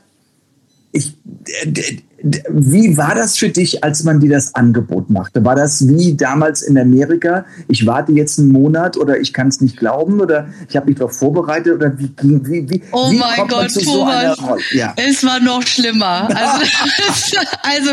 [0.92, 5.46] ich, d- wie war das für dich, als man dir das Angebot machte?
[5.46, 7.46] War das wie damals in Amerika?
[7.68, 10.98] Ich warte jetzt einen Monat oder ich kann es nicht glauben oder ich habe mich
[10.98, 14.42] darauf vorbereitet oder wie ging wie, wie, Oh wie mein Gott, so Thomas.
[14.42, 14.62] Rolle?
[14.72, 14.94] Ja.
[14.96, 16.28] Es war noch schlimmer.
[16.36, 16.66] Also,
[17.64, 17.92] also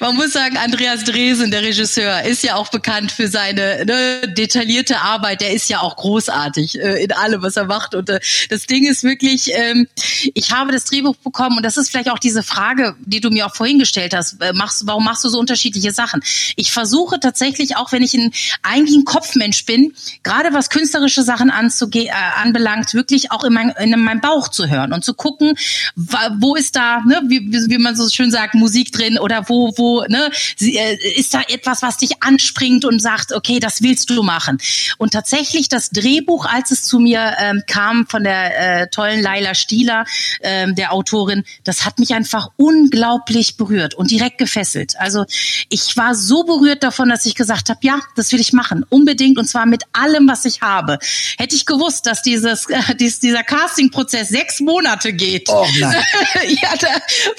[0.00, 5.00] man muss sagen, Andreas Dresen, der Regisseur, ist ja auch bekannt für seine ne, detaillierte
[5.00, 5.42] Arbeit.
[5.42, 7.94] Der ist ja auch großartig äh, in allem, was er macht.
[7.94, 9.86] Und äh, das Ding ist wirklich, ähm,
[10.34, 13.46] ich habe das Drehbuch bekommen und das ist vielleicht auch diese Frage, die du mir
[13.46, 14.40] auch vorhin gestellt hast.
[14.40, 16.22] Äh, machst, warum machst du so unterschiedliche Sachen?
[16.56, 21.50] Ich versuche tatsächlich, auch wenn ich ein, eigentlich ein Kopfmensch bin, gerade was künstlerische Sachen
[21.50, 22.10] anzuge äh,
[22.42, 25.56] anbelangt, wirklich auch in, mein, in meinem Bauch zu hören und zu gucken,
[25.94, 30.04] wo ist da, ne, wie, wie man so schön sagt, Musik drin oder wo, wo,
[30.08, 34.58] ne, äh, ist da etwas, was dich anspringt und sagt, okay, das willst du machen.
[34.98, 39.54] Und tatsächlich das Drehbuch, als es zu mir ähm, kam von der äh, tollen Laila
[39.54, 40.04] Stieler,
[40.42, 44.94] ähm, der Autorin, das hat mich einfach unglaublich berührt und direkt gefesselt.
[44.98, 45.24] Also
[45.68, 49.38] ich war so berührt davon, dass ich gesagt habe, ja, das will ich machen, unbedingt
[49.38, 50.98] und zwar mit allem, was ich habe.
[51.38, 56.02] Hätte ich gewusst, dass dieses, äh, dies, dieser Casting-Prozess sechs Monate geht, Oh nein.
[56.62, 56.88] ja, da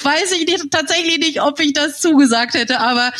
[0.03, 3.11] weiß ich nicht, tatsächlich nicht, ob ich das zugesagt hätte, aber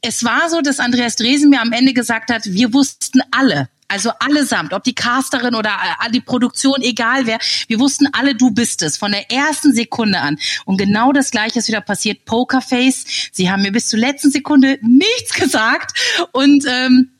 [0.00, 4.10] es war so, dass Andreas Dresen mir am Ende gesagt hat, wir wussten alle, Also
[4.18, 5.70] allesamt, ob die Casterin oder
[6.04, 10.18] äh, die Produktion, egal wer, wir wussten alle, du bist es, von der ersten Sekunde
[10.18, 10.36] an.
[10.64, 12.24] Und genau das Gleiche ist wieder passiert.
[12.24, 17.10] Pokerface, sie haben mir bis zur letzten Sekunde nichts gesagt und ähm,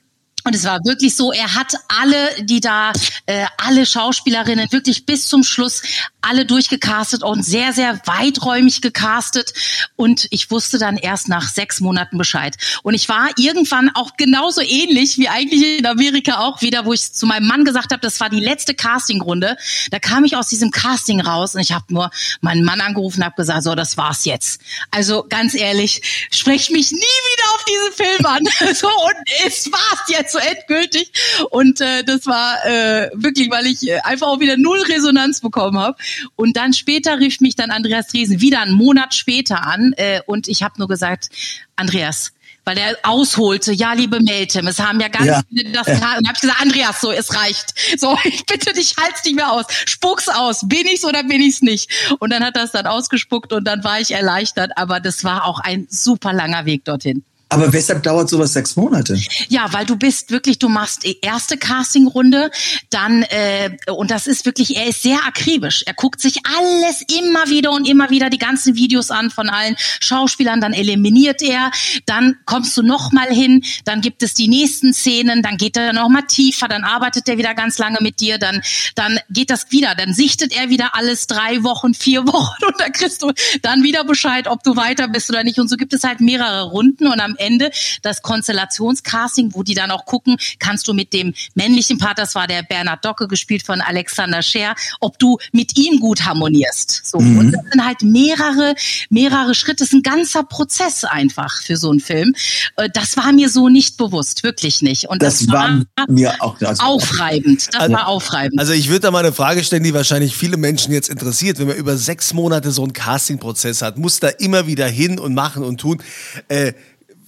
[0.47, 2.93] und es war wirklich so, er hat alle, die da,
[3.25, 5.81] äh, alle Schauspielerinnen wirklich bis zum Schluss
[6.29, 9.53] alle durchgecastet und sehr, sehr weiträumig gecastet.
[9.97, 12.57] Und ich wusste dann erst nach sechs Monaten Bescheid.
[12.83, 17.13] Und ich war irgendwann auch genauso ähnlich wie eigentlich in Amerika auch wieder, wo ich
[17.13, 19.57] zu meinem Mann gesagt habe, das war die letzte Castingrunde.
[19.91, 22.11] Da kam ich aus diesem Casting raus und ich habe nur
[22.41, 24.61] meinen Mann angerufen und habe gesagt, so, das war's jetzt.
[24.91, 28.75] Also ganz ehrlich, sprech mich nie wieder auf diesen Film an.
[28.75, 31.13] so, und es war's jetzt so endgültig.
[31.51, 35.79] Und äh, das war äh, wirklich, weil ich äh, einfach auch wieder null Resonanz bekommen
[35.79, 35.97] habe.
[36.37, 40.49] Und dann später rief mich dann Andreas Driesen wieder einen Monat später an äh, und
[40.49, 41.29] ich habe nur gesagt,
[41.77, 42.33] Andreas,
[42.65, 45.43] weil er ausholte, ja, liebe Meltem, es haben ja ganz ja.
[45.49, 45.95] viele das ja.
[45.95, 47.75] und habe ich gesagt, Andreas, so, es reicht.
[47.99, 49.67] So, ich bitte dich, halt's nicht mehr aus.
[49.85, 50.67] Spuck's aus.
[50.67, 51.91] Bin ich's oder bin ich's nicht?
[52.19, 55.45] Und dann hat er es dann ausgespuckt und dann war ich erleichtert, aber das war
[55.45, 57.25] auch ein super langer Weg dorthin.
[57.49, 59.19] Aber weshalb dauert sowas sechs Monate?
[59.49, 62.51] Ja, weil du bist wirklich, du machst erste Castingrunde,
[62.91, 65.83] dann äh, und das ist wirklich, er ist sehr akribisch.
[65.87, 69.77] Er guckt sich alles immer wieder und immer wieder die ganzen Videos an von allen
[70.01, 71.71] Schauspielern, dann eliminiert er,
[72.07, 75.93] dann kommst du noch mal hin, dann gibt es die nächsten Szenen, dann geht er
[75.93, 78.63] noch mal tiefer, dann arbeitet er wieder ganz lange mit dir, dann
[78.95, 82.93] dann geht das wieder, dann sichtet er wieder alles drei Wochen, vier Wochen und dann
[82.93, 86.05] kriegst du dann wieder Bescheid, ob du weiter bist oder nicht und so gibt es
[86.05, 87.71] halt mehrere Runden und am Ende
[88.03, 92.47] das Konstellationscasting, wo die dann auch gucken, kannst du mit dem männlichen Part, das war
[92.47, 97.07] der Bernhard Docke, gespielt von Alexander Scher, ob du mit ihm gut harmonierst.
[97.07, 97.19] So.
[97.19, 97.39] Mhm.
[97.39, 98.75] Und das sind halt mehrere,
[99.11, 99.85] mehrere Schritte.
[99.85, 102.35] Das ist ein ganzer Prozess einfach für so einen Film.
[102.77, 105.09] Äh, das war mir so nicht bewusst, wirklich nicht.
[105.09, 107.69] Und das, das war, war mir auch also aufreibend.
[107.73, 108.59] Das also, war aufreibend.
[108.59, 111.59] Also ich würde da mal eine Frage stellen, die wahrscheinlich viele Menschen jetzt interessiert.
[111.59, 115.35] Wenn man über sechs Monate so einen Castingprozess hat, muss da immer wieder hin und
[115.35, 116.03] machen und tun.
[116.49, 116.73] Äh,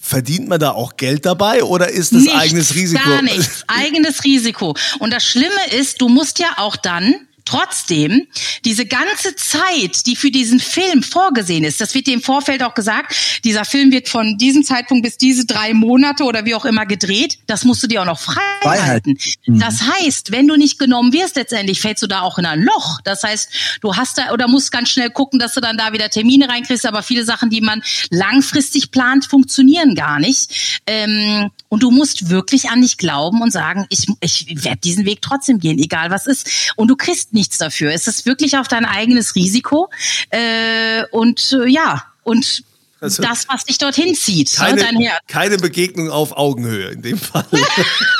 [0.07, 3.03] Verdient man da auch Geld dabei oder ist das nichts, eigenes Risiko?
[3.03, 4.77] Gar nichts, eigenes Risiko.
[5.01, 8.27] Und das Schlimme ist, du musst ja auch dann Trotzdem,
[8.65, 12.75] diese ganze Zeit, die für diesen Film vorgesehen ist, das wird dir im Vorfeld auch
[12.75, 16.87] gesagt, dieser Film wird von diesem Zeitpunkt bis diese drei Monate oder wie auch immer
[16.87, 19.17] gedreht, das musst du dir auch noch frei halten.
[19.47, 19.61] Mhm.
[19.61, 23.01] Das heißt, wenn du nicht genommen wirst, letztendlich fällst du da auch in ein Loch.
[23.05, 23.49] Das heißt,
[23.81, 26.85] du hast da oder musst ganz schnell gucken, dass du dann da wieder Termine reinkriegst,
[26.85, 27.81] aber viele Sachen, die man
[28.11, 30.83] langfristig plant, funktionieren gar nicht.
[30.89, 35.23] Ähm, und du musst wirklich an dich glauben und sagen, ich, ich werde diesen Weg
[35.23, 36.73] trotzdem gehen, egal was ist.
[36.75, 37.92] Und du kriegst nichts dafür.
[37.92, 39.88] Es ist wirklich auf dein eigenes Risiko.
[40.31, 42.64] Äh, und äh, ja, und
[43.01, 44.59] also das, was dich dorthin zieht.
[44.59, 47.46] Ne, keine, keine Begegnung auf Augenhöhe in dem Fall.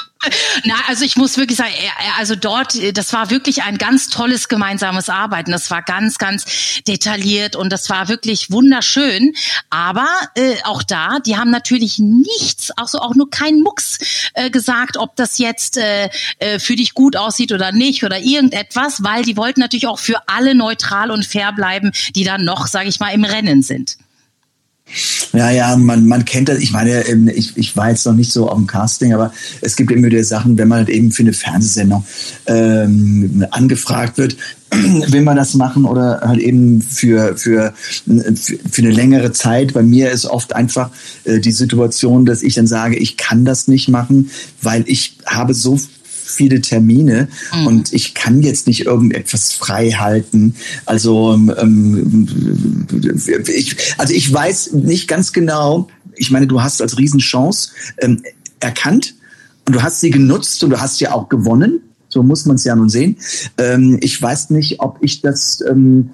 [0.65, 1.73] Na, also ich muss wirklich sagen,
[2.19, 5.53] also dort, das war wirklich ein ganz tolles gemeinsames Arbeiten.
[5.53, 9.35] Das war ganz, ganz detailliert und das war wirklich wunderschön.
[9.71, 13.99] Aber äh, auch da, die haben natürlich nichts, also auch nur keinen Mucks
[14.35, 19.03] äh, gesagt, ob das jetzt äh, äh, für dich gut aussieht oder nicht oder irgendetwas,
[19.03, 22.89] weil die wollten natürlich auch für alle neutral und fair bleiben, die dann noch, sage
[22.89, 23.97] ich mal, im Rennen sind.
[25.33, 26.59] Ja, ja, man, man kennt das.
[26.59, 29.77] Ich meine, ähm, ich, ich war jetzt noch nicht so auf dem Casting, aber es
[29.77, 32.05] gibt immer wieder Sachen, wenn man halt eben für eine Fernsehsendung
[32.47, 34.37] ähm, angefragt wird,
[34.71, 37.75] will man das machen oder halt eben für, für,
[38.07, 39.75] für eine längere Zeit.
[39.75, 40.91] Bei mir ist oft einfach
[41.25, 44.31] äh, die Situation, dass ich dann sage, ich kann das nicht machen,
[44.63, 45.79] weil ich habe so
[46.27, 47.67] viele Termine mhm.
[47.67, 50.55] und ich kann jetzt nicht irgendetwas frei halten.
[50.85, 52.29] Also, ähm,
[53.47, 58.23] ich, also ich weiß nicht ganz genau, ich meine, du hast als Riesenchance ähm,
[58.61, 59.15] erkannt
[59.67, 61.81] und du hast sie genutzt und du hast ja auch gewonnen.
[62.09, 63.17] So muss man es ja nun sehen.
[63.59, 66.11] Ähm, ich weiß nicht, ob ich das, ähm,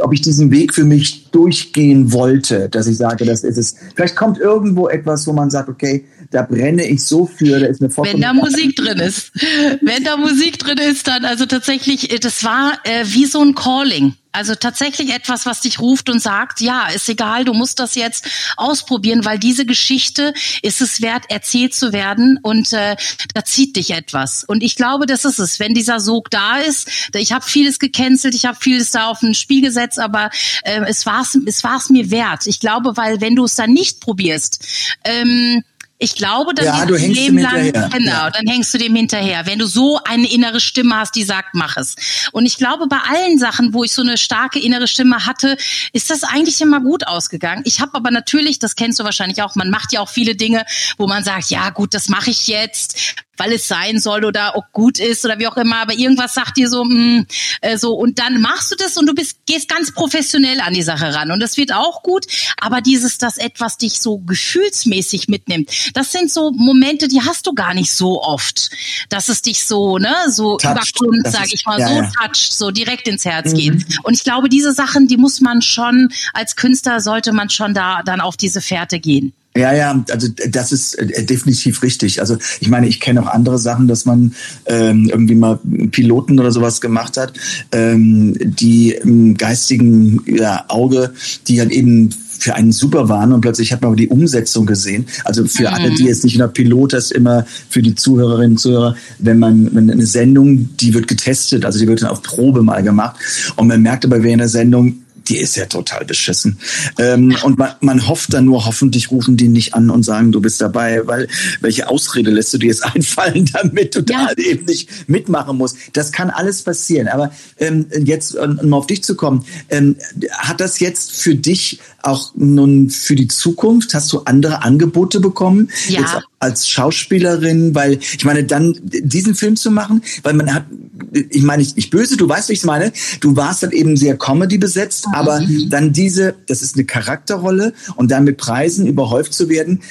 [0.00, 3.74] ob ich diesen Weg für mich durchgehen wollte, dass ich sage, das ist es.
[3.94, 7.82] Vielleicht kommt irgendwo etwas, wo man sagt, okay, da brenne ich so für, da ist
[7.82, 9.32] eine Wenn da Musik drin ist.
[9.80, 13.54] Wenn da Musik drin ist, dann also tatsächlich, äh, das war äh, wie so ein
[13.54, 14.14] Calling.
[14.32, 18.28] Also tatsächlich etwas, was dich ruft und sagt, ja, ist egal, du musst das jetzt
[18.56, 22.94] ausprobieren, weil diese Geschichte ist es wert, erzählt zu werden und äh,
[23.34, 24.44] da zieht dich etwas.
[24.44, 25.58] Und ich glaube, das ist es.
[25.58, 29.34] Wenn dieser Sog da ist, ich habe vieles gecancelt, ich habe vieles da auf ein
[29.34, 30.30] Spiel gesetzt, aber
[30.62, 32.46] äh, es war es war's mir wert.
[32.46, 34.64] Ich glaube, weil wenn du es dann nicht probierst,
[35.02, 35.64] ähm,
[36.02, 38.30] ich glaube, dann ja, du hängst Leben lang, genau, ja.
[38.30, 39.44] dann hängst du dem hinterher.
[39.44, 41.94] Wenn du so eine innere Stimme hast, die sagt, mach es.
[42.32, 45.58] Und ich glaube, bei allen Sachen, wo ich so eine starke innere Stimme hatte,
[45.92, 47.62] ist das eigentlich immer gut ausgegangen.
[47.66, 50.64] Ich habe aber natürlich, das kennst du wahrscheinlich auch, man macht ja auch viele Dinge,
[50.96, 52.98] wo man sagt, ja gut, das mache ich jetzt
[53.40, 56.56] weil es sein soll oder auch gut ist oder wie auch immer, aber irgendwas sagt
[56.58, 57.24] dir so, mh,
[57.62, 60.82] äh, so und dann machst du das und du bist gehst ganz professionell an die
[60.82, 62.26] Sache ran und das wird auch gut,
[62.60, 67.54] aber dieses, dass etwas dich so gefühlsmäßig mitnimmt, das sind so Momente, die hast du
[67.54, 68.70] gar nicht so oft,
[69.08, 72.10] dass es dich so, ne, so überkommt, Das sag ist- ich mal, ja, so ja.
[72.20, 73.56] touched, so direkt ins Herz Mhm.
[73.56, 73.86] geht.
[74.02, 78.02] Und ich glaube, diese Sachen, die muss man schon als Künstler sollte man schon da
[78.04, 79.32] dann auf diese Fährte gehen.
[79.56, 82.20] Ja, ja, also das ist äh, definitiv richtig.
[82.20, 84.32] Also ich meine, ich kenne auch andere Sachen, dass man
[84.66, 85.58] ähm, irgendwie mal
[85.90, 87.32] Piloten oder sowas gemacht hat,
[87.72, 91.12] ähm, die im geistigen ja, Auge,
[91.48, 95.04] die halt eben für einen super waren und plötzlich hat man aber die Umsetzung gesehen.
[95.24, 95.74] Also für Mhm.
[95.74, 99.74] alle, die jetzt nicht nur Pilot ist, immer für die Zuhörerinnen und Zuhörer, wenn man
[99.74, 103.16] wenn eine Sendung, die wird getestet, also die wird dann auf Probe mal gemacht
[103.56, 104.99] und man merkt aber während der Sendung,
[105.30, 106.58] die ist ja total beschissen.
[106.98, 110.40] Ähm, und man, man hofft dann nur, hoffentlich rufen die nicht an und sagen, du
[110.40, 111.28] bist dabei, weil
[111.60, 115.76] welche Ausrede lässt du dir jetzt einfallen, damit du da eben nicht mitmachen musst.
[115.92, 117.08] Das kann alles passieren.
[117.08, 119.96] Aber ähm, jetzt, um auf dich zu kommen, ähm,
[120.32, 125.70] hat das jetzt für dich auch nun für die Zukunft, hast du andere Angebote bekommen?
[125.88, 126.22] Ja.
[126.38, 130.64] Als Schauspielerin, weil ich meine, dann diesen Film zu machen, weil man hat,
[131.12, 133.96] ich meine, ich, ich böse, du weißt, wie ich es meine, du warst dann eben
[133.96, 139.32] sehr Comedy besetzt, aber dann diese, das ist eine Charakterrolle und dann mit Preisen überhäuft
[139.32, 139.82] zu werden,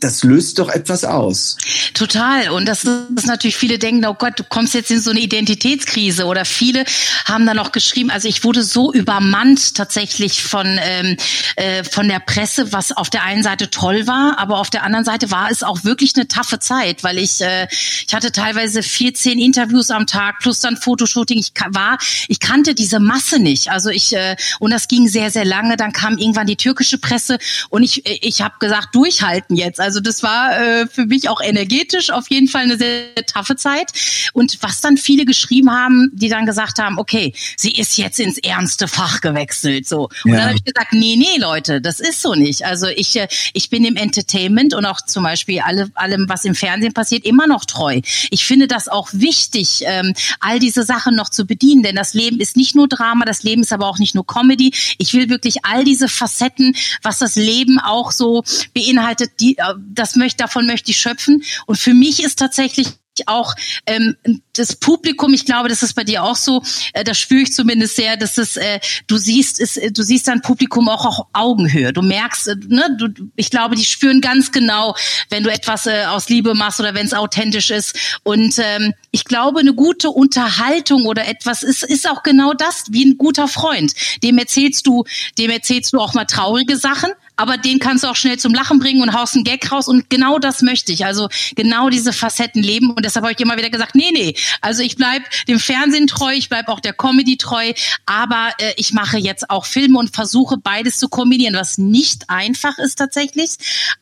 [0.00, 1.56] das löst doch etwas aus.
[1.94, 2.50] Total.
[2.50, 6.26] Und das ist natürlich, viele denken, oh Gott, du kommst jetzt in so eine Identitätskrise.
[6.26, 6.84] Oder viele
[7.24, 11.16] haben dann auch geschrieben, also ich wurde so übermannt tatsächlich von, ähm,
[11.56, 15.04] äh, von der Presse, was auf der einen Seite toll war, aber auf der anderen
[15.04, 17.66] Seite war es auch wirklich eine taffe Zeit, weil ich, äh,
[18.06, 21.38] ich hatte teilweise 14 Interviews am Tag plus dann Fotoshooting.
[21.38, 23.70] Ich war, ich kannte diese Masse nicht.
[23.70, 25.76] Also ich, äh, und das ging sehr, sehr lange.
[25.76, 29.80] Dann kam irgendwann die türkische Presse und ich, ich habe gesagt, durchhalten jetzt.
[29.80, 33.90] Also das war äh, für mich auch energetisch auf jeden Fall eine sehr taffe Zeit.
[34.32, 38.38] Und was dann viele geschrieben haben, die dann gesagt haben, okay, sie ist jetzt ins
[38.38, 39.86] ernste Fach gewechselt.
[39.86, 40.08] So.
[40.24, 40.36] Und Ja.
[40.38, 42.64] dann habe ich gesagt, nee, nee, Leute, das ist so nicht.
[42.64, 46.54] Also ich, äh, ich bin im Entertainment und auch zum Beispiel alle, allem, was im
[46.54, 48.00] Fernsehen passiert, immer noch treu.
[48.30, 52.40] Ich finde das auch wichtig, ähm, all diese Sachen noch zu bedienen, denn das Leben
[52.40, 54.72] ist nicht nur Drama, das Leben ist aber auch nicht nur Comedy.
[54.98, 58.42] Ich will wirklich all diese Facetten, was das Leben auch so
[58.74, 61.42] beinhaltet, die, äh, das möchte, davon möchte ich schöpfen.
[61.66, 62.88] Und für mich ist tatsächlich
[63.26, 63.54] auch
[63.86, 64.16] ähm,
[64.52, 66.62] das Publikum, ich glaube, das ist bei dir auch so,
[66.92, 70.42] äh, das spüre ich zumindest sehr, dass es, äh, du siehst, es, du siehst dein
[70.42, 71.92] Publikum auch auf Augenhöhe.
[71.92, 74.94] Du merkst, äh, ne, du, ich glaube, die spüren ganz genau,
[75.30, 77.96] wenn du etwas äh, aus Liebe machst oder wenn es authentisch ist.
[78.22, 83.04] Und ähm, ich glaube, eine gute Unterhaltung oder etwas ist, ist auch genau das, wie
[83.04, 83.94] ein guter Freund.
[84.22, 85.04] Dem erzählst du,
[85.38, 88.78] dem erzählst du auch mal traurige Sachen, aber den kannst du auch schnell zum Lachen
[88.78, 91.06] bringen und haust einen Gag raus und genau das möchte ich.
[91.06, 94.82] Also genau diese Facetten leben und deshalb habe ich immer wieder gesagt, nee, nee, also
[94.82, 97.72] ich bleib dem Fernsehen treu, ich bleib auch der Comedy treu,
[98.06, 102.76] aber äh, ich mache jetzt auch Filme und versuche beides zu kombinieren, was nicht einfach
[102.78, 103.52] ist tatsächlich,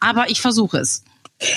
[0.01, 1.03] aber ich versuche es.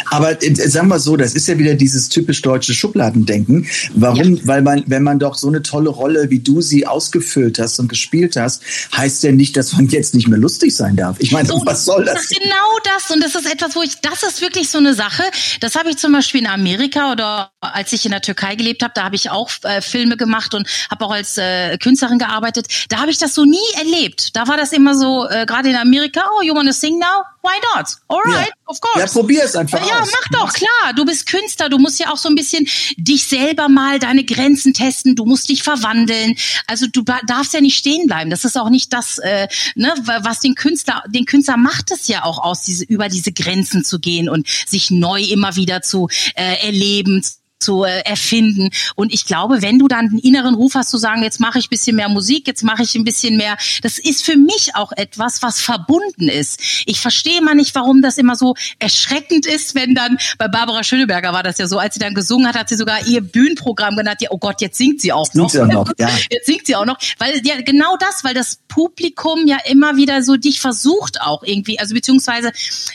[0.10, 3.68] Aber äh, sagen wir so, das ist ja wieder dieses typisch deutsche Schubladendenken.
[3.94, 4.40] Warum?
[4.46, 7.88] Weil man, wenn man doch so eine tolle Rolle, wie du sie ausgefüllt hast und
[7.88, 8.62] gespielt hast,
[8.96, 11.16] heißt ja nicht, dass man jetzt nicht mehr lustig sein darf.
[11.20, 12.16] Ich meine, So, was soll das?
[12.16, 14.94] Das ist genau das und das ist etwas, wo ich, das ist wirklich so eine
[14.94, 15.24] Sache.
[15.62, 18.94] Das habe ich zum Beispiel in Amerika oder als ich in der Türkei gelebt habe,
[18.96, 22.68] da habe ich auch äh, Filme gemacht und habe auch als äh, Künstlerin gearbeitet.
[22.90, 24.36] Da habe ich das so nie erlebt.
[24.36, 27.24] Da war das immer so, äh, gerade in Amerika, oh, you wanna sing now?
[27.42, 27.88] Why not?
[28.10, 28.54] Alright, Ja.
[28.70, 29.00] Of course.
[29.00, 30.10] Ja, probier es einfach Ja, aus.
[30.12, 30.94] mach doch, klar.
[30.96, 31.70] Du bist Künstler.
[31.70, 35.16] Du musst ja auch so ein bisschen dich selber mal deine Grenzen testen.
[35.16, 36.36] Du musst dich verwandeln.
[36.68, 38.30] Also du darfst ja nicht stehen bleiben.
[38.30, 42.08] Das ist auch nicht das, äh, ne, wa- was den Künstler, den Künstler macht es
[42.08, 46.08] ja auch aus, diese, über diese Grenzen zu gehen und sich neu immer wieder zu
[46.36, 47.24] äh, erleben
[47.60, 48.70] zu äh, erfinden.
[48.96, 51.66] Und ich glaube, wenn du dann einen inneren Ruf hast zu sagen, jetzt mache ich
[51.66, 54.92] ein bisschen mehr Musik, jetzt mache ich ein bisschen mehr, das ist für mich auch
[54.94, 56.62] etwas, was verbunden ist.
[56.86, 61.34] Ich verstehe mal nicht, warum das immer so erschreckend ist, wenn dann, bei Barbara Schöneberger
[61.34, 64.22] war das ja so, als sie dann gesungen hat, hat sie sogar ihr Bühnenprogramm genannt,
[64.22, 65.50] ja, oh Gott, jetzt singt sie auch noch.
[65.50, 66.10] Singt sie auch noch, ja.
[66.32, 70.24] Jetzt singt sie auch noch, weil ja genau das, weil das Publikum ja immer wieder
[70.24, 72.52] so dich versucht auch irgendwie, also beziehungsweise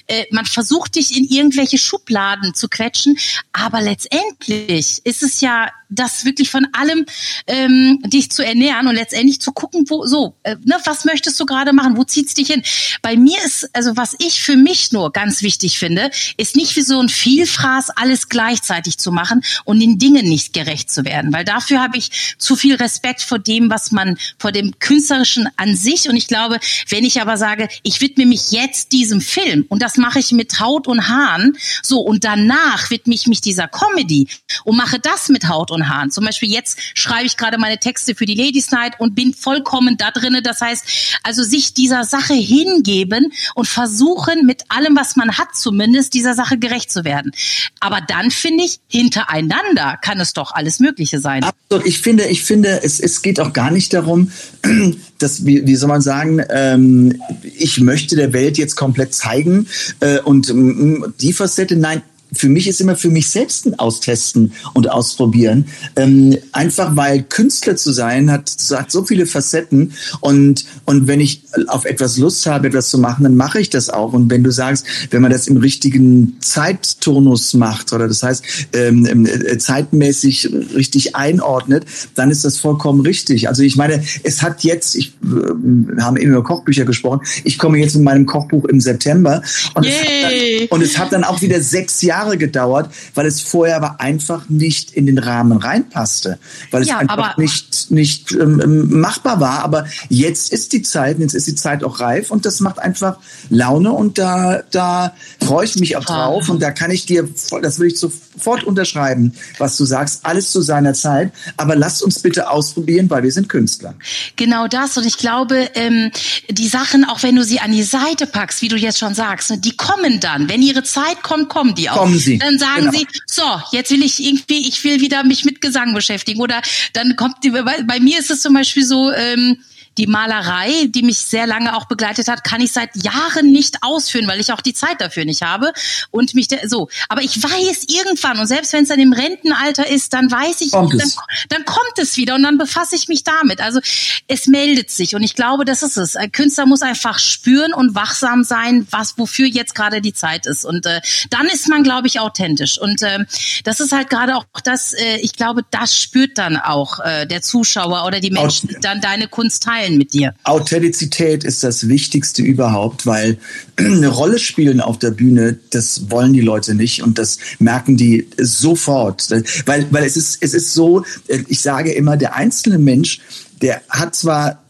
[0.06, 3.18] äh, man versucht dich in irgendwelche Schubladen zu quetschen,
[3.52, 7.06] aber letztendlich ist es ja das wirklich von allem
[7.46, 11.46] ähm, dich zu ernähren und letztendlich zu gucken, wo so, äh, ne, was möchtest du
[11.46, 12.62] gerade machen, wo zieht's dich hin?
[13.02, 16.82] Bei mir ist, also was ich für mich nur ganz wichtig finde, ist nicht wie
[16.82, 21.44] so ein Vielfraß alles gleichzeitig zu machen und den Dingen nicht gerecht zu werden, weil
[21.44, 26.08] dafür habe ich zu viel Respekt vor dem, was man, vor dem Künstlerischen an sich
[26.08, 29.96] und ich glaube, wenn ich aber sage, ich widme mich jetzt diesem Film und das
[29.96, 34.28] mache ich mit Haut und Haaren, so und danach widme ich mich dieser Comedy
[34.64, 36.10] und mache das mit Haut und Haaren.
[36.10, 39.96] Zum Beispiel jetzt schreibe ich gerade meine Texte für die Ladies Night und bin vollkommen
[39.96, 40.42] da drinne.
[40.42, 40.84] Das heißt,
[41.22, 46.58] also sich dieser Sache hingeben und versuchen mit allem, was man hat, zumindest dieser Sache
[46.58, 47.32] gerecht zu werden.
[47.80, 51.44] Aber dann finde ich, hintereinander kann es doch alles Mögliche sein.
[51.44, 51.86] Absolut.
[51.86, 54.30] Ich finde, ich finde, es, es geht auch gar nicht darum,
[55.18, 57.20] dass, wie, wie soll man sagen, ähm,
[57.56, 59.68] ich möchte der Welt jetzt komplett zeigen
[60.00, 62.02] äh, und ähm, die Facette, nein,
[62.36, 65.66] für mich ist immer für mich selbst ein Austesten und Ausprobieren.
[65.96, 71.42] Ähm, einfach weil Künstler zu sein hat, hat so viele Facetten und, und wenn ich
[71.68, 74.12] auf etwas Lust habe, etwas zu machen, dann mache ich das auch.
[74.12, 79.06] Und wenn du sagst, wenn man das im richtigen Zeitturnus macht oder das heißt ähm,
[79.06, 83.48] ähm äh, zeitmäßig richtig einordnet, dann ist das vollkommen richtig.
[83.48, 87.78] Also ich meine, es hat jetzt, ich, wir haben eben über Kochbücher gesprochen, ich komme
[87.78, 89.42] jetzt mit meinem Kochbuch im September
[89.74, 93.26] und, es hat, dann, und es hat dann auch wieder sechs Jahre Jahre gedauert, weil
[93.26, 96.38] es vorher aber einfach nicht in den Rahmen reinpasste,
[96.70, 99.62] weil es ja, einfach nicht, nicht ähm, ähm, machbar war.
[99.62, 103.18] Aber jetzt ist die Zeit, jetzt ist die Zeit auch reif und das macht einfach
[103.50, 105.14] Laune und da, da
[105.44, 107.28] freue ich mich auch drauf und da kann ich dir,
[107.62, 111.32] das will ich sofort unterschreiben, was du sagst, alles zu seiner Zeit.
[111.56, 113.94] Aber lasst uns bitte ausprobieren, weil wir sind Künstler.
[114.36, 116.10] Genau das und ich glaube, ähm,
[116.48, 119.50] die Sachen, auch wenn du sie an die Seite packst, wie du jetzt schon sagst,
[119.50, 120.48] ne, die kommen dann.
[120.48, 121.96] Wenn ihre Zeit kommt, kommen die auch.
[121.96, 122.38] Kommen sie.
[122.38, 122.92] Dann sagen genau.
[122.92, 123.42] sie, so,
[123.72, 126.40] jetzt will ich irgendwie, ich will wieder mich mit Gesang beschäftigen.
[126.40, 126.62] Oder
[126.92, 129.58] dann kommt, die, bei, bei mir ist es zum Beispiel so, ähm,
[129.98, 134.26] die Malerei, die mich sehr lange auch begleitet hat, kann ich seit Jahren nicht ausführen,
[134.26, 135.72] weil ich auch die Zeit dafür nicht habe
[136.10, 136.88] und mich so.
[137.08, 140.72] Aber ich weiß irgendwann und selbst wenn es dann im Rentenalter ist, dann weiß ich,
[140.72, 141.10] kommt dann,
[141.48, 143.60] dann, kommt es wieder und dann befasse ich mich damit.
[143.60, 143.80] Also
[144.26, 146.16] es meldet sich und ich glaube, das ist es.
[146.16, 150.64] Ein Künstler muss einfach spüren und wachsam sein, was wofür jetzt gerade die Zeit ist
[150.64, 153.20] und äh, dann ist man, glaube ich, authentisch und äh,
[153.64, 154.92] das ist halt gerade auch das.
[154.92, 159.00] Äh, ich glaube, das spürt dann auch äh, der Zuschauer oder die Menschen, die dann
[159.00, 160.34] deine Kunst teilen teilen mit dir.
[160.44, 163.38] Authentizität ist das Wichtigste überhaupt, weil
[163.76, 168.26] eine Rolle spielen auf der Bühne, das wollen die Leute nicht und das merken die
[168.38, 169.30] sofort.
[169.66, 171.04] Weil, weil es ist, es ist so,
[171.48, 173.20] ich sage immer, der einzelne Mensch,
[173.62, 174.62] der hat zwar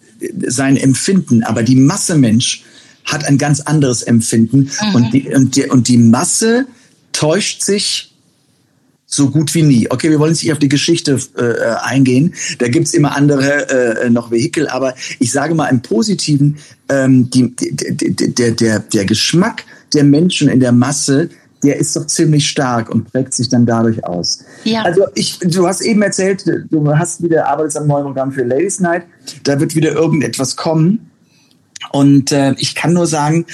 [0.46, 2.64] sein Empfinden, aber die Masse Mensch
[3.04, 4.94] hat ein ganz anderes Empfinden mhm.
[4.94, 6.66] und, die, und, die, und die Masse
[7.12, 8.13] täuscht sich
[9.06, 9.90] so gut wie nie.
[9.90, 12.34] Okay, wir wollen jetzt nicht auf die Geschichte äh, eingehen.
[12.58, 13.68] Da gibt's immer andere
[14.02, 19.04] äh, noch Vehikel, aber ich sage mal im Positiven, ähm, die, die, der, der, der
[19.04, 21.28] Geschmack der Menschen in der Masse,
[21.62, 24.44] der ist doch ziemlich stark und prägt sich dann dadurch aus.
[24.64, 24.82] Ja.
[24.82, 28.80] Also ich, du hast eben erzählt, du hast wieder arbeitest am neuen Programm für Ladies
[28.80, 29.04] Night.
[29.44, 31.10] Da wird wieder irgendetwas kommen.
[31.92, 33.46] Und äh, ich kann nur sagen,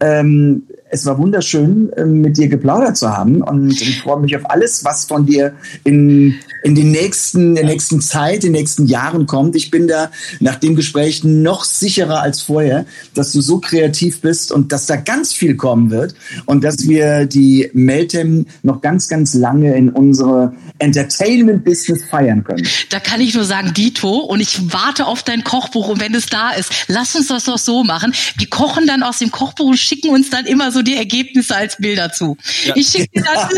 [0.00, 0.64] ähm,
[0.94, 4.84] es war wunderschön, ähm, mit dir geplaudert zu haben und ich freue mich auf alles,
[4.84, 9.56] was von dir in, in den nächsten, der nächsten Zeit, in den nächsten Jahren kommt.
[9.56, 14.52] Ich bin da nach dem Gespräch noch sicherer als vorher, dass du so kreativ bist
[14.52, 16.14] und dass da ganz viel kommen wird
[16.46, 22.68] und dass wir die Meltem noch ganz, ganz lange in unsere Entertainment-Business feiern können.
[22.90, 26.26] Da kann ich nur sagen, Dito, und ich warte auf dein Kochbuch und wenn es
[26.26, 28.14] da ist, lass uns das doch so machen.
[28.38, 31.76] Wir kochen dann aus dem Kochbuch und schicken uns dann immer so die Ergebnisse als
[31.76, 32.36] Bilder zu.
[32.64, 32.74] Ja.
[32.76, 33.48] Ich schicke dir das.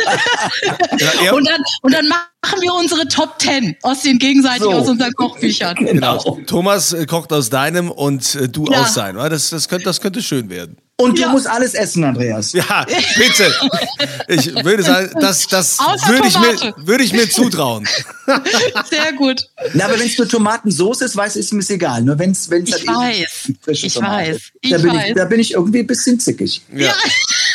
[1.25, 4.73] ja, und, dann, und dann machen wir unsere Top Ten aus den gegenseitig so.
[4.73, 5.75] aus unseren Kochbüchern.
[5.77, 6.19] Genau.
[6.47, 8.83] Thomas äh, kocht aus deinem und äh, du ja.
[8.83, 9.17] aus seinem.
[9.31, 10.79] Das, das, könnte, das könnte schön werden.
[10.99, 11.29] Und du ja.
[11.29, 12.55] musst alles essen, Andreas.
[12.55, 12.87] Ja,
[13.19, 13.55] bitte.
[14.29, 17.87] Ich würde sagen, das, das würde ich, mir, würde ich mir zutrauen.
[18.89, 19.47] Sehr gut.
[19.75, 22.03] Na, aber wenn es nur Tomatensauce ist, weiß ich, ist mir egal.
[22.03, 23.53] Nur wenn es wenn es halt weiß.
[23.61, 24.41] frische ich Tomate weiß.
[24.63, 25.09] Ich da, bin weiß.
[25.09, 26.63] Ich, da bin ich irgendwie ein bisschen zickig.
[26.75, 26.95] Ja.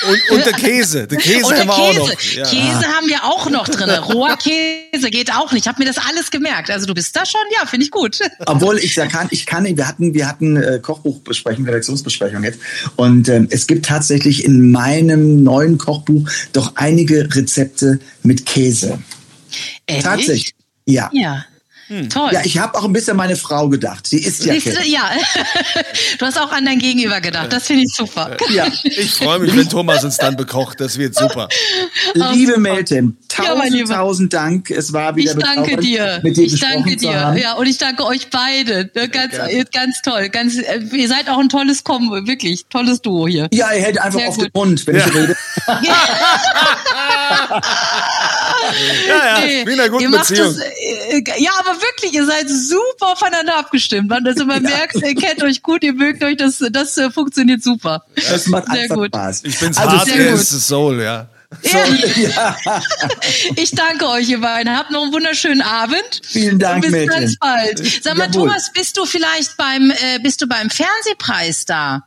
[0.08, 1.08] Und, und der Käse.
[1.08, 2.22] Der Käse und haben wir auch noch.
[2.22, 2.44] Ja.
[2.44, 3.90] Käse haben wir auch noch drin.
[3.90, 5.66] Roher Käse geht auch nicht.
[5.66, 6.70] Ich habe mir das alles gemerkt.
[6.70, 8.20] Also du bist da schon, ja, finde ich gut.
[8.46, 12.60] Obwohl ich da kann, ich kann, wir hatten, wir hatten äh, Kochbuchbesprechung, Redaktionsbesprechung jetzt.
[12.96, 19.00] Und ähm, es gibt tatsächlich in meinem neuen Kochbuch doch einige Rezepte mit Käse.
[19.88, 20.04] Ehrlich?
[20.04, 20.56] Tatsächlich.
[20.86, 21.10] Ja.
[21.14, 21.46] Ja.
[22.10, 22.30] Toll.
[22.32, 24.08] Ja, ich habe auch ein bisschen an meine Frau gedacht.
[24.08, 25.12] Sie ist ja Siehst ja.
[26.20, 27.52] du hast auch an dein Gegenüber gedacht.
[27.52, 28.38] Das finde ich super.
[28.50, 28.68] Ja.
[28.84, 30.80] Ich freue mich, wenn Thomas uns dann bekocht.
[30.80, 31.50] Das wird super.
[32.34, 33.94] Liebe Meltem, Ja, tausend, Lieber.
[33.94, 34.72] tausend Dank.
[34.72, 36.20] Es war wieder Ich danke dir.
[36.24, 37.36] mit dir ich danke dir.
[37.42, 38.90] Ja, und ich danke euch beide.
[38.96, 39.34] Ne, Ganz,
[39.74, 40.30] ganz toll.
[40.30, 43.50] Ganz, äh, ihr seid auch ein tolles Kombo, wirklich tolles Duo hier.
[43.52, 44.46] Ja, er hält einfach Sehr auf gut.
[44.46, 45.36] den Mund, wenn ich rede.
[49.08, 50.48] Ja, ja, Nee, wie in einer guten ihr Beziehung.
[50.56, 54.10] Das, äh, ja, aber wirklich, ihr seid super aufeinander abgestimmt.
[54.10, 57.64] Man, also man merkt, ihr kennt euch gut, ihr mögt euch, das, das äh, funktioniert
[57.64, 58.06] super.
[58.16, 59.08] Das macht Sehr einfach gut.
[59.08, 59.44] Spaß.
[59.44, 61.28] Ich bin's also, hart, er ist Soul, ja.
[61.64, 62.56] Ja.
[63.58, 64.74] Ich danke euch, ihr beiden.
[64.76, 66.22] Habt noch einen wunderschönen Abend.
[66.24, 67.10] Vielen Dank, Und bis Mädchen.
[67.20, 67.78] ganz bald.
[68.04, 68.48] Sag mal, Jawohl.
[68.48, 72.04] Thomas, bist du vielleicht beim, äh, bist du beim Fernsehpreis da?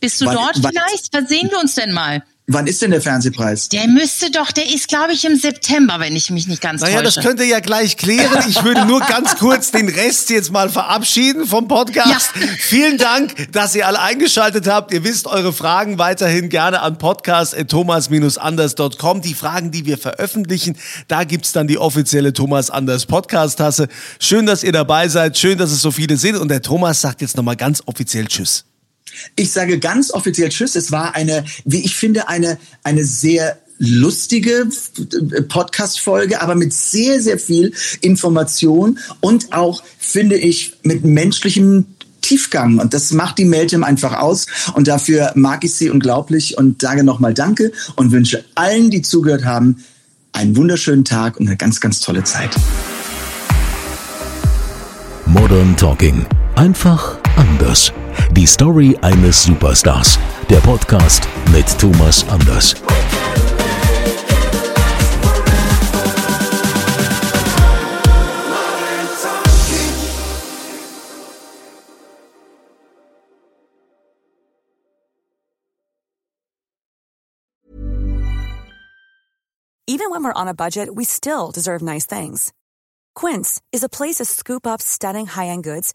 [0.00, 1.08] Bist du Wann- dort wann- vielleicht?
[1.12, 2.22] Was sehen wir uns denn mal?
[2.46, 3.70] Wann ist denn der Fernsehpreis?
[3.70, 7.00] Der müsste doch, der ist, glaube ich, im September, wenn ich mich nicht ganz Naja,
[7.00, 7.26] das täusche.
[7.28, 8.44] könnt ihr ja gleich klären.
[8.46, 12.32] Ich würde nur ganz kurz den Rest jetzt mal verabschieden vom Podcast.
[12.38, 12.46] Ja.
[12.58, 14.92] Vielen Dank, dass ihr alle eingeschaltet habt.
[14.92, 19.22] Ihr wisst eure Fragen weiterhin gerne an podcast.thomas-anders.com.
[19.22, 20.76] Die Fragen, die wir veröffentlichen,
[21.08, 23.88] da gibt's dann die offizielle Thomas Anders Podcast-Tasse.
[24.20, 25.38] Schön, dass ihr dabei seid.
[25.38, 26.36] Schön, dass es so viele sind.
[26.36, 28.66] Und der Thomas sagt jetzt nochmal ganz offiziell Tschüss.
[29.36, 30.76] Ich sage ganz offiziell Tschüss.
[30.76, 34.68] Es war eine, wie ich finde, eine, eine sehr lustige
[35.48, 41.86] Podcast-Folge, aber mit sehr, sehr viel Information und auch, finde ich, mit menschlichem
[42.20, 42.78] Tiefgang.
[42.78, 44.46] Und das macht die Meltem einfach aus.
[44.74, 49.44] Und dafür mag ich sie unglaublich und sage nochmal Danke und wünsche allen, die zugehört
[49.44, 49.84] haben,
[50.32, 52.50] einen wunderschönen Tag und eine ganz, ganz tolle Zeit.
[55.26, 56.26] Modern Talking.
[56.56, 57.92] Einfach anders.
[58.36, 60.18] Die Story eines Superstars.
[60.50, 61.22] Der Podcast
[61.52, 62.74] mit Thomas Anders.
[79.86, 82.52] Even when we're on a budget, we still deserve nice things.
[83.14, 85.94] Quince is a place to scoop up stunning high-end goods